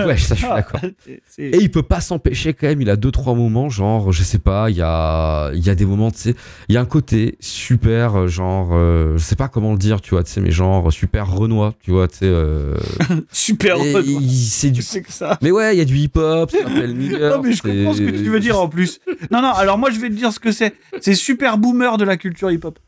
[0.06, 0.80] Ouais, ça, je suis d'accord.
[1.04, 4.12] C'est- c'est- Et il peut pas s'empêcher quand même, il a deux trois moments, genre,
[4.14, 6.36] je sais pas, il y a, il y a des moments, tu sais,
[6.70, 10.00] il y a un côté super, euh, genre, euh, je sais pas comment le dire,
[10.02, 12.26] tu vois, tu sais, mais genre, super Renoir, tu vois, tu sais.
[12.26, 12.78] euh,
[13.32, 14.82] Super il- c'est du.
[14.82, 15.38] Que ça.
[15.42, 18.02] Mais ouais, il y a du hip-hop, ça s'appelle Nigger, Non, mais je comprends ce
[18.02, 19.00] que tu veux dire en plus.
[19.30, 20.74] Non, non, alors moi je vais te dire ce que c'est.
[21.02, 22.80] C'est super boomer de la culture hip-hop.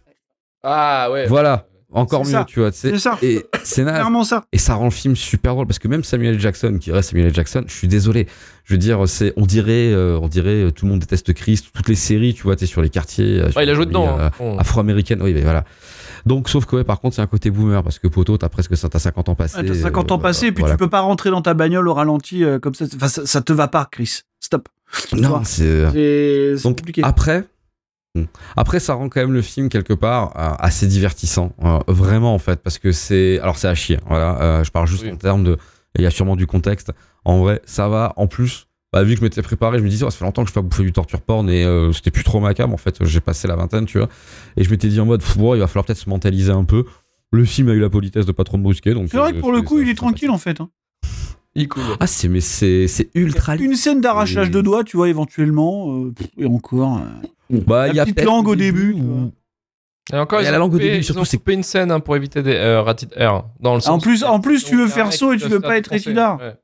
[0.64, 1.26] Ah ouais.
[1.28, 2.46] Voilà, encore mieux, ça.
[2.48, 2.90] tu vois, tu sais.
[2.92, 3.18] C'est ça.
[3.22, 3.84] Et c'est.
[3.84, 4.44] Clairement ça.
[4.52, 6.40] Et ça rend le film super drôle parce que même Samuel L.
[6.40, 7.34] Jackson, qui reste Samuel L.
[7.34, 8.28] Jackson, je suis désolé.
[8.64, 11.60] Je veux dire, c'est, on dirait, euh, on dirait, euh, tout le monde déteste Chris,
[11.74, 13.40] toutes les séries, tu vois, tu sur les quartiers.
[13.42, 14.08] euh, sur Ouais, il a joué dedans.
[14.18, 14.18] hein.
[14.22, 14.58] euh, Bon.
[14.58, 15.66] Afro-américaines, oui, mais voilà.
[16.26, 18.74] Donc, sauf que, ouais, par contre, c'est un côté boomer parce que Poto, t'as presque
[18.90, 19.58] t'as 50 ans passés.
[19.58, 20.76] Ouais, T'as 50 ans euh, passés et puis voilà.
[20.76, 22.86] tu peux pas rentrer dans ta bagnole au ralenti euh, comme ça.
[22.96, 23.26] Enfin, ça.
[23.26, 24.20] ça te va pas, Chris.
[24.40, 24.70] Stop.
[25.14, 25.86] Non, c'est
[26.64, 27.02] Donc, compliqué.
[27.04, 27.46] après.
[28.16, 28.24] Hmm.
[28.56, 32.40] Après, ça rend quand même le film quelque part euh, assez divertissant, euh, vraiment en
[32.40, 34.00] fait, parce que c'est, alors c'est à chier.
[34.08, 35.12] Voilà, euh, je parle juste Oui.
[35.12, 35.58] en termes de,
[35.98, 36.92] il y a sûrement du contexte.
[37.26, 38.14] En vrai, ça va.
[38.18, 40.44] En plus, bah, vu que je m'étais préparé, je me disais, oh, ça fait longtemps
[40.44, 42.74] que je fais bouffer du torture porn et euh, c'était plus trop ma cam.
[42.74, 44.10] En fait, j'ai passé la vingtaine, tu vois,
[44.58, 46.86] et je m'étais dit en mode, bon, il va falloir peut-être se mentaliser un peu.
[47.32, 49.08] Le film a eu la politesse de pas trop me brusquer, donc.
[49.10, 50.60] C'est vrai que pour le coup, il est tranquille en fait.
[50.60, 50.70] hein.
[51.56, 51.84] Il cool.
[52.00, 53.56] Ah, c'est mais c'est c'est ultra.
[53.58, 55.96] Une scène d'arrachage Et- de doigts, tu vois, éventuellement.
[56.06, 57.02] euh, et encore.
[57.68, 58.96] Bah, La il y a petite langue au début,
[60.12, 61.26] Et encore, Il y a ils la ont langue au coupé- début, ils surtout, ont
[61.26, 63.46] c'est- coupé une scène hein, pour éviter des euh, R.
[63.60, 65.88] Dans le En plus- en plus, tu veux faire saut et tu veux pas être
[65.90, 66.40] rétidard.
[66.40, 66.56] Ouais.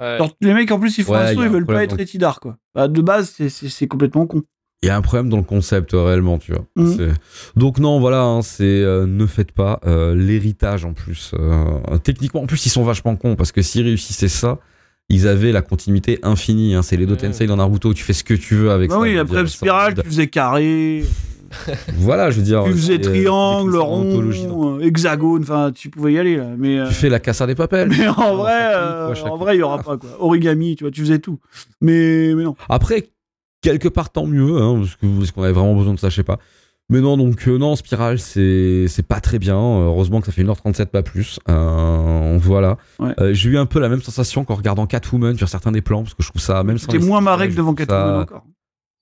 [0.00, 0.18] Ouais.
[0.18, 1.98] genre, les mecs en plus ils font Ouais, un saut, ils veulent pas être donc.
[2.00, 2.56] rétidard quoi.
[2.74, 4.42] Bah, de base, c'est- complètement con.
[4.82, 6.64] Il y a un problème dans le concept euh, réellement, tu vois.
[6.76, 7.12] C'est-
[7.56, 11.30] Donc non, voilà, hein, c'est euh, ne faites pas euh, l'héritage en plus.
[11.38, 14.58] Euh, techniquement, en plus, ils sont vachement cons parce que s'ils réussissaient ça,
[15.08, 16.74] ils avaient la continuité infinie.
[16.74, 16.82] Hein.
[16.82, 17.20] C'est les deux Ouais.
[17.20, 17.92] Tensei dans Naruto.
[17.94, 19.00] Tu fais ce que tu veux avec Bah ça.
[19.02, 21.04] oui, après dire, le spirale, tu faisais carré,
[21.98, 22.64] Voilà, je veux dire.
[22.64, 24.52] tu faisais euh, triangle, anthologies, donc.
[24.52, 26.46] rond, euh, hexagone, enfin, tu pouvais y aller là.
[26.58, 27.88] Mais, euh, Tu fais la Casa des Papels.
[27.90, 30.10] mais en vrai, euh, tu en il y aura pas quoi.
[30.18, 31.38] Origami, tu vois, tu faisais tout.
[31.80, 32.56] Mais, mais non.
[32.68, 33.08] Après,
[33.62, 34.82] quelque part, tant mieux, hein,
[35.18, 36.38] parce qu'on avait vraiment besoin de ça, je sais pas.
[36.90, 39.56] Mais non, donc euh, non, Spiral, c'est c'est pas très bien.
[39.56, 41.40] Euh, Heureusement que ça fait 1h37, pas plus.
[41.48, 42.76] Euh, voilà.
[42.98, 43.14] Ouais.
[43.20, 46.02] Euh, J'ai eu un peu la même sensation qu'en regardant Catwoman sur certains des plans,
[46.02, 48.44] parce que je trouve ça même sans T'es moins marré que devant Catwoman ça- encore.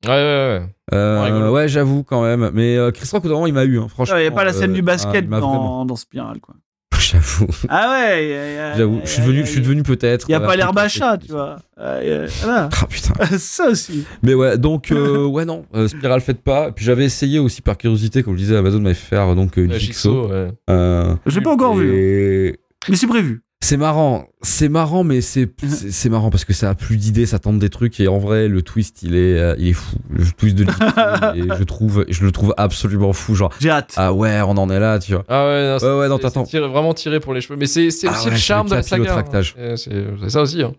[0.04, 0.16] Ouais, ouais,
[0.60, 0.62] ouais.
[0.94, 2.50] Euh, ouais, j'avoue quand même.
[2.54, 4.16] Mais euh, Chris Rock, au bout d'un moment, il m'a eu, hein, franchement.
[4.16, 5.40] Il n'y a pas la scène du basket vraiment-
[5.80, 6.54] dans, dans Spiral quoi.
[7.02, 9.00] J'avoue, Ah ouais, y y j'avoue.
[9.04, 10.26] Je suis devenu, je suis devenu peut-être.
[10.28, 11.56] Il n'y a euh, pas l'herbe à chat, tu vois.
[11.78, 12.68] Euh, voilà.
[12.80, 13.14] Ah putain.
[13.38, 14.04] Ça aussi.
[14.22, 16.68] Mais ouais, donc euh, ouais non, euh, Spiral faites pas.
[16.68, 19.58] Et puis j'avais essayé aussi par curiosité, comme je disais, Amazon m'avait fait faire donc
[19.58, 20.28] Jigsaw.
[20.28, 20.48] Ouais.
[20.70, 22.50] Euh, J'ai pas encore vu.
[22.52, 22.56] hein.
[22.88, 23.42] Mais c'est prévu.
[23.64, 27.26] C'est marrant, c'est marrant, mais c'est c'est c'est marrant parce que ça a plus d'idées,
[27.26, 29.96] ça tente des trucs et en vrai le twist il est euh, il est fou.
[30.10, 33.94] Le twist de et je trouve je le trouve absolument fou genre J'ai hâte.
[33.96, 35.24] ah ouais on en est là tu vois.
[35.28, 36.42] Ah ouais, non, Ouais, ouais, non, t'attends.
[36.42, 37.56] tiré- vraiment tiré pour les cheveux.
[37.56, 39.24] Mais c'est c'est Ah aussi ouais, le charme de la saga.
[39.32, 39.76] hein.
[39.76, 40.60] C'est ça aussi.
[40.62, 40.72] Hein.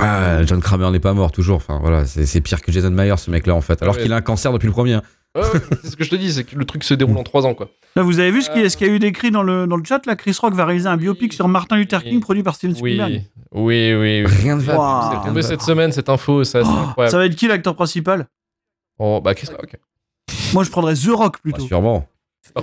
[0.00, 1.56] Ah, John Kramer n'est pas mort toujours.
[1.56, 3.82] Enfin voilà c'est c'est pire que Jason Myers ce mec là en fait.
[3.82, 4.02] Alors Ouais.
[4.02, 4.98] qu'il a un cancer depuis le premier.
[5.36, 7.22] Ouais, ouais, c'est ce que je te dis, c'est que le truc se déroule en
[7.22, 7.68] 3 ans, quoi.
[7.96, 9.76] Là, vous avez vu ce qu'il y, Euh, a- y eu d'écrit dans le, dans
[9.76, 10.16] le chat là?
[10.16, 11.36] Chris Rock va réaliser un biopic Oui.
[11.36, 12.20] sur Martin Luther King Oui.
[12.20, 13.22] produit par Steven Spielberg.
[13.52, 14.22] oui, oui.
[14.22, 14.26] oui.
[14.26, 14.76] Rien va.
[14.76, 15.10] Wow.
[15.22, 17.10] C'est tombé cette semaine, cette info, ça, c'est Oh, incroyable.
[17.12, 18.26] ça va être qui l'acteur principal?
[18.98, 19.76] Oh, bah, Chris Rock.
[20.54, 21.66] Moi je prendrais The Rock Bah, plutôt.
[21.66, 22.06] sûrement.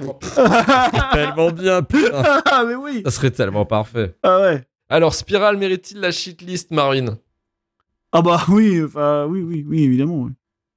[1.13, 2.41] Tellement bien putain.
[2.45, 3.01] ah mais oui.
[3.05, 4.15] Ça serait tellement parfait.
[4.23, 4.63] Ah ouais.
[4.89, 7.17] Alors, Spiral mérite-t-il la shitlist, Marvin?
[8.11, 10.21] Ah bah oui, enfin oui oui oui évidemment.
[10.23, 10.31] oui.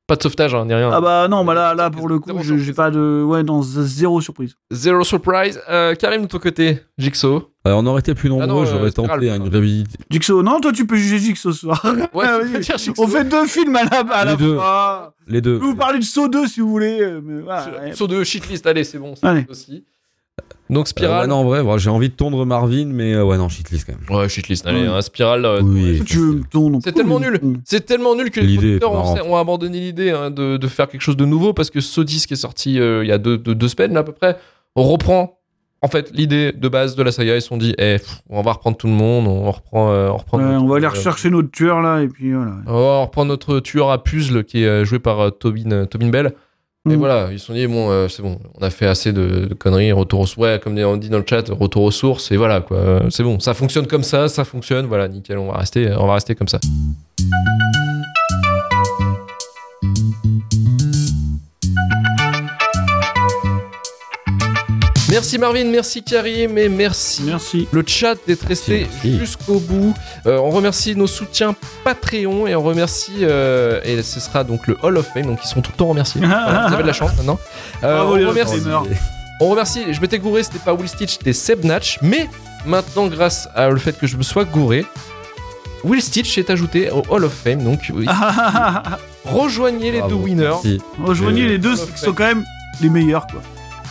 [0.09, 0.91] Pas de sauvetage, hein, ni rien.
[0.91, 3.61] Ah bah non, bah là là pour le Zéro coup j'ai pas de ouais non
[3.63, 4.55] zéro surprise.
[4.73, 5.61] Zero surprise.
[5.69, 7.51] Euh, Karim, de ton côté, Jigsaw.
[7.67, 9.99] Euh, on aurait été plus nombreux, Ah non, euh, j'aurais tenté une réhabilité.
[10.11, 11.85] Jigsaw, non toi tu peux juger Jigsaw ce soir.
[12.15, 12.61] Ouais, Ah, tu peux oui.
[12.65, 13.05] dire Jigsaw.
[13.05, 14.55] On fait deux films à la, à la Les deux.
[14.55, 15.15] fois.
[15.27, 15.55] Les deux.
[15.57, 17.19] Je vous parler de Saw 2 si vous voulez.
[17.23, 17.93] Mais voilà.
[17.95, 19.45] Sur de shitlist, allez, c'est bon, ça Allez.
[19.51, 19.85] aussi.
[20.71, 21.21] Donc Euh, Spiral.
[21.23, 23.95] ouais, non, en vrai, j'ai envie de tondre Marvin, mais euh, ouais, non, shitlist quand
[23.99, 24.19] même.
[24.21, 24.67] Ouais, shitlist.
[24.67, 24.87] Allez, Ouais.
[24.89, 25.45] un Spiral.
[25.47, 26.03] euh, Oui.
[26.05, 27.41] Tu veux ton C'est tellement nul.
[27.65, 28.93] C'est tellement nul que les producteurs
[29.27, 32.35] ont, abandonné l'idée hein, de, de faire quelque chose de nouveau parce que Sodis qui
[32.35, 34.37] est sorti euh, il y a deux, deux- deux semaines là, à peu près,
[34.77, 35.39] on reprend
[35.81, 37.37] en fait l'idée de base de la saga.
[37.37, 40.09] Ils se sont dit, eh, pff, on va reprendre tout le monde, on reprend, euh,
[40.11, 40.39] on reprend.
[40.39, 42.53] Ouais, notre- on va aller euh, rechercher notre tueur là, et puis voilà.
[42.67, 45.87] on va reprendre notre tueur à puzzle qui est euh, joué par euh, Tobin, euh,
[45.87, 46.35] Tobin Bell.
[46.87, 46.97] Et Mm.
[46.97, 49.55] voilà, ils se sont dit, bon, euh, c'est bon, on a fait assez de, de
[49.55, 52.61] conneries, retour aux ouais, comme on dit dans le chat, retour aux sources, et voilà,
[52.61, 53.03] quoi.
[53.11, 56.15] C'est bon, ça fonctionne comme ça, ça fonctionne, voilà, nickel, on va rester, on va
[56.15, 56.59] rester comme ça.
[65.11, 67.67] Merci Marvin, merci Karim, et merci Merci.
[67.73, 69.95] le chat d'être resté jusqu'au bout.
[70.27, 74.77] Euh, on remercie nos soutiens Patreon et on remercie euh, et ce sera donc le
[74.83, 76.21] Hall of Fame donc ils sont tout le temps remerciés.
[76.27, 77.39] Voilà, vous avez de la chance maintenant.
[77.85, 78.61] Euh, Bravo, on, les remercie,
[79.41, 79.81] on remercie.
[79.95, 82.29] Je m'étais gouré, c'était pas Will Stitch, c'était Seb Natch, mais
[82.67, 84.85] maintenant grâce à le fait que je me sois gouré.
[85.85, 88.05] Will Stitch est ajouté au Hall of Fame, donc oui,
[89.25, 90.17] rejoignez les Bravo.
[90.17, 90.81] deux winners, Merci.
[91.03, 92.45] Rejoignez Euh, les deux qui sont quand même
[92.83, 93.41] les meilleurs quoi.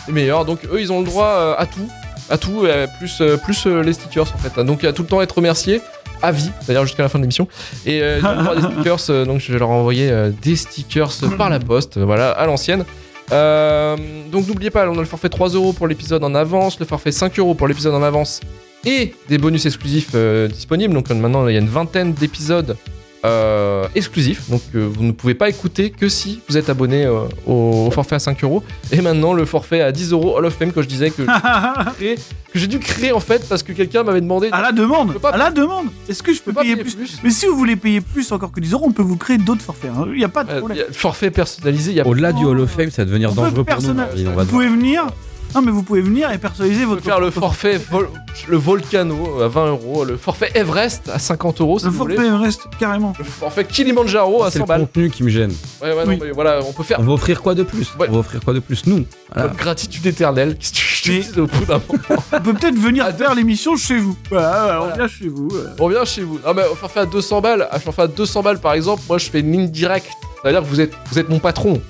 [0.08, 0.44] Les meilleurs.
[0.44, 1.88] Donc eux, ils ont le droit euh, à tout,
[2.30, 2.66] à tout,
[2.98, 4.60] plus euh, plus euh, les stickers en fait.
[4.62, 5.80] Donc à tout le temps être remercié
[6.22, 7.48] à vie, c'est-à-dire jusqu'à la fin de l'émission.
[7.86, 10.10] Et euh, ils ont le droit à des stickers, euh, donc je vais leur envoyer
[10.10, 12.84] euh, des stickers par la poste, voilà, à l'ancienne.
[13.30, 17.12] Donc n'oubliez pas, on a le forfait 3 euros pour l'épisode en avance, le forfait
[17.12, 18.40] 5 euros pour l'épisode en avance
[18.86, 20.14] et des bonus exclusifs
[20.50, 20.94] disponibles.
[20.94, 22.76] Donc maintenant, il y a une vingtaine d'épisodes
[23.24, 24.48] euh, exclusifs.
[24.50, 27.90] Donc euh, vous ne pouvez pas écouter que si vous êtes abonné euh, au, au
[27.90, 28.62] forfait à 5 euros.
[28.92, 31.92] Et maintenant, le forfait à 10 euros Hall of Fame que je disais que, à
[31.98, 34.48] que j'ai dû créer en fait parce que quelqu'un m'avait demandé.
[34.52, 35.14] la demande.
[35.18, 35.86] Pas- À la demande.
[36.08, 37.18] Est-ce que je Je peux payer payer plus plus.
[37.24, 39.62] Mais si vous voulez payer plus encore que 10 euros, on peut vous créer d'autres
[39.62, 39.90] forfaits.
[39.96, 40.04] hein.
[40.12, 40.78] Il n'y a pas de problème.
[40.78, 43.32] y a forfait personnalisé, il y a Au-delà du Hall of Fame, ça va devenir
[43.32, 43.94] On dangereux pour nous.
[43.94, 45.06] va Vous pouvez venir.
[45.54, 48.08] Non, mais vous pouvez venir et personnaliser On peut votre faire le forfait vol-
[48.48, 52.16] le Volcano à 20 euros, le forfait Everest à 50 euros si Le vous voulez,
[52.16, 53.12] forfait reste carrément.
[53.18, 54.80] le forfait Kilimanjaro à C'est 100 le balles.
[54.82, 55.52] contenu qui me gêne.
[55.82, 56.18] Ouais, ouais, non, Oui.
[56.22, 58.06] mais voilà, on peut faire On va offrir quoi de plus Ouais.
[58.10, 59.04] On va offrir quoi de plus Nous.
[59.32, 59.48] Voilà.
[59.48, 60.56] notre gratitude éternelle.
[60.58, 63.98] Qu'est-ce que dis au bout d'un moment On peut peut-être venir Ah, faire l'émission chez
[63.98, 64.16] vous.
[64.30, 64.92] Voilà, voilà, Voilà.
[64.92, 65.48] on vient chez vous.
[65.54, 65.66] euh.
[65.80, 66.38] On vient chez vous.
[66.44, 69.16] Ah, mais au forfait à 200 balles, à forfait à 200 balles par exemple, moi
[69.18, 70.10] je fais une ligne directe.
[70.42, 71.80] C'est-à-dire que vous êtes, vous êtes mon patron.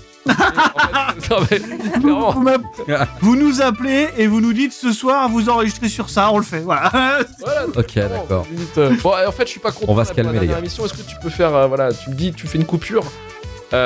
[1.30, 1.62] En fait,
[2.02, 2.34] non.
[3.20, 6.44] Vous, nous appelez et vous nous dites ce soir vous enregistrez sur ça, on le
[6.44, 6.60] fait.
[6.60, 6.90] Voilà.
[7.40, 8.46] Voilà, Ok, d'accord.
[8.78, 9.86] euh, Bon, en fait, je suis pas content.
[9.92, 10.58] On va se calmer, les gars.
[10.62, 13.04] Est-ce que tu peux faire, euh, voilà, tu me dis, tu fais une coupure.
[13.72, 13.76] Il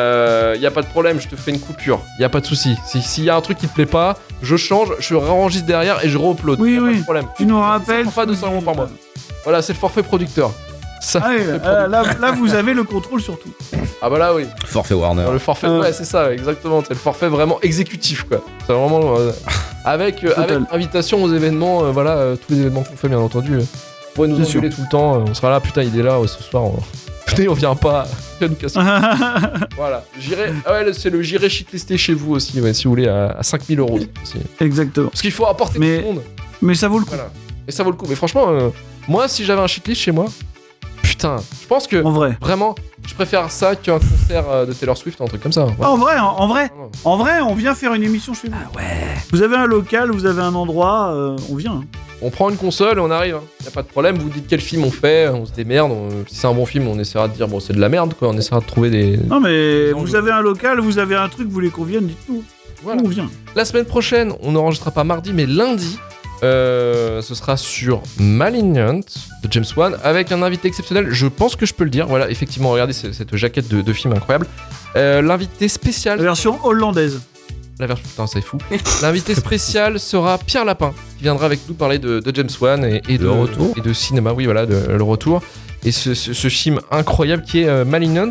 [0.61, 2.01] y a pas de problème, je te fais une coupure.
[2.19, 2.77] Il y a pas de souci.
[2.87, 6.05] Si- S'il y a un truc qui te plaît pas, je change, je réenregistre derrière
[6.05, 6.61] et je re-upload.
[6.61, 6.99] Oui, Y a Pas oui.
[6.99, 7.27] de problème.
[7.37, 7.99] Tu nous rappelles.
[7.99, 8.89] le forfait à 200 euros par mois.
[9.45, 10.53] Voilà, c'est le forfait producteur.
[11.05, 13.51] Ça, Ah, oui, euh, là, là, vous avez le contrôle sur tout.
[14.01, 14.45] Ah bah là oui.
[14.67, 15.25] Forfait Warner.
[15.33, 15.81] Le forfait, Euh.
[15.81, 16.81] ouais, c'est ça, exactement.
[16.83, 18.41] C'est le forfait vraiment exécutif, quoi.
[18.67, 19.33] C'est vraiment euh,
[19.85, 23.19] avec, euh, avec invitation aux événements, euh, voilà, euh, tous les événements qu'on fait, bien
[23.19, 23.59] entendu.
[24.15, 25.17] Vous nous engueuler tout le temps.
[25.17, 26.65] euh, on sera là, putain, il est là euh, ce soir.
[26.65, 26.79] on-
[27.27, 28.07] Putain, on vient pas.
[28.41, 28.79] Il va nous casser.
[29.77, 30.05] Voilà.
[30.21, 30.53] J'irai.
[30.67, 33.43] Ah ouais, c'est le j'irai shitlister chez vous aussi, ouais, si vous voulez, à, à
[33.43, 33.99] 5000 euros.
[34.23, 34.37] aussi.
[34.61, 35.09] Exactement.
[35.09, 36.23] Parce qu'il faut apporter Mais- tout le monde.
[36.61, 37.11] Mais ça vaut le coup.
[37.15, 37.31] Voilà.
[37.67, 38.07] Et ça vaut le coup.
[38.09, 38.69] Mais franchement, euh,
[39.09, 40.27] moi, si j'avais un shitlist chez moi,
[41.23, 42.37] putain, je pense que En vrai.
[42.41, 42.75] vraiment,
[43.07, 45.67] je préfère ça qu'un concert euh, de Taylor Swift, un truc comme ça.
[45.67, 45.73] Ouais.
[45.85, 46.91] En vrai, en, en vrai, Vraiment.
[47.05, 48.55] en vrai, on vient faire une émission chez vous.
[48.57, 48.85] Ah ouais.
[49.33, 51.73] Vous avez un local, vous avez un endroit, euh, on vient.
[51.83, 51.85] hein.
[52.25, 53.35] On prend une console et on arrive.
[53.37, 53.65] Hein.
[53.65, 54.17] Y a pas de problème.
[54.17, 55.91] Vous dites quel film on fait, on se démerde.
[55.91, 58.15] on- Si c'est un bon film, on essaiera de dire bon, c'est de la merde,
[58.15, 58.29] quoi.
[58.29, 59.17] On essaiera de trouver des.
[59.17, 62.45] Non mais vous avez un local, vous avez un truc, vous voulez qu'on vienne, dites-nous.
[62.85, 63.01] Voilà.
[63.05, 63.29] On vient.
[63.57, 65.99] La semaine prochaine, on n'enregistrera pas mardi, mais lundi.
[66.43, 68.95] Euh, ce sera sur Malignant
[69.43, 71.07] de James Wan avec un invité exceptionnel.
[71.11, 72.07] Je pense que je peux le dire.
[72.07, 74.47] Voilà, effectivement, regardez ce- cette jaquette de, de film incroyable.
[74.97, 76.19] Euh, L'invité spécial.
[76.19, 77.21] La version hollandaise.
[77.79, 78.59] La version, putain, c'est fou.
[79.03, 83.03] L'invité spécial sera Pierre Lapin, qui viendra avec nous parler de, de James Wan et,
[83.09, 83.75] et de, Le retour.
[83.77, 84.33] et de cinéma.
[84.33, 85.43] Oui, voilà, de- le retour.
[85.85, 88.31] Et ce, ce- ce film incroyable qui est euh, Malignant.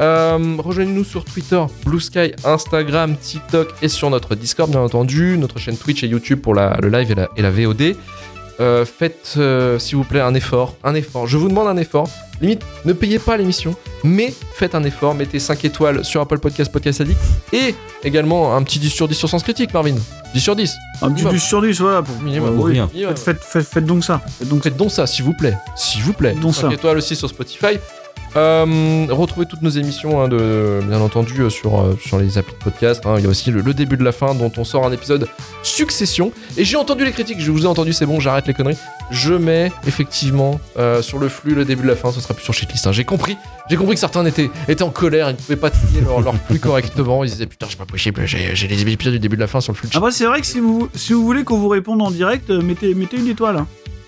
[0.00, 5.58] Euh, Rejoignez-nous sur Twitter, Blue Sky, Instagram, TikTok et sur notre Discord, bien entendu, notre
[5.58, 7.94] chaîne Twitch et YouTube pour la- le live et la, et la VOD.
[8.60, 10.76] Euh, faites, euh, s'il vous plaît, un effort.
[10.84, 11.26] Un effort.
[11.26, 12.08] Je vous demande un effort.
[12.40, 13.74] Limite, ne payez pas l'émission,
[14.04, 15.14] mais faites un effort.
[15.14, 17.18] Mettez 5 étoiles sur Apple Podcast, Podcast Addict.
[17.52, 17.74] Et
[18.04, 19.94] également un petit 10 sur 10 sur Sens Critique, Marvin.
[20.34, 20.74] 10 sur 10.
[21.00, 21.32] Un petit Minimum.
[21.34, 22.02] 10 sur 10, voilà.
[22.02, 22.54] Pour, Minimum.
[22.56, 22.72] Pour oui.
[22.72, 22.88] rien.
[22.92, 23.16] Minimum.
[23.16, 24.20] Faites, faites- faites donc ça.
[24.38, 24.70] Faites donc ça.
[24.70, 25.56] Faites donc ça, s'il vous plaît.
[25.76, 26.34] S'il vous plaît.
[26.34, 26.72] Donc 5 ça.
[26.74, 27.78] étoiles aussi sur Spotify.
[28.34, 32.54] Euh, retrouvez toutes nos émissions, hein, de, bien entendu, euh, sur, euh, sur les applis
[32.54, 33.02] de podcast.
[33.04, 33.16] hein.
[33.18, 35.28] Il y a aussi le, le début de la fin, dont on sort un épisode
[35.62, 36.32] Succession.
[36.56, 38.78] Et j'ai entendu les critiques, je vous ai entendu, c'est bon, j'arrête les conneries.
[39.10, 42.44] Je mets effectivement euh, sur le flux le début de la fin, ce sera plus
[42.44, 42.86] sur shitlist.
[42.86, 42.92] hein.
[42.92, 43.36] J'ai compris,
[43.68, 46.34] j'ai compris que certains étaient, étaient en colère, ils ne pouvaient pas trier leur, leur
[46.36, 47.22] flux correctement.
[47.24, 49.72] Ils disaient putain, c'est pas possible, j'ai les épisodes du début de la fin sur
[49.72, 52.00] le flux de Après, c'est vrai que si vous, si vous voulez qu'on vous réponde
[52.00, 53.64] en direct, mettez, mettez une étoile.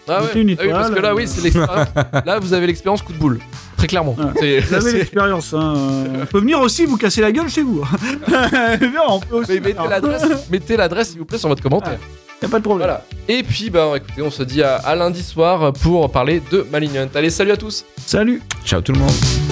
[0.06, 1.88] Ah ouais, ah oui, parce que là, oui, c'est l'expérience.
[2.26, 3.38] là, vous avez l'expérience coup de boule.
[3.76, 4.14] Très clairement.
[4.18, 4.24] Ouais.
[4.38, 5.54] C'est- Vous avez l'expérience.
[5.54, 5.74] Hein.
[6.22, 7.82] On peut venir aussi vous casser la gueule chez vous.
[8.28, 9.52] Bien, on peut aussi.
[9.52, 11.98] Mais mettez l'adresse, mettez l'adresse s'il vous plaît sur votre commentaire.
[12.42, 12.86] Y a pas de problème.
[12.86, 13.04] Voilà.
[13.28, 17.08] Et puis, bah écoutez, on se dit à, à lundi soir pour parler de Malignant.
[17.14, 18.42] Allez, salut à tous Salut.
[18.64, 19.43] Ciao tout le monde.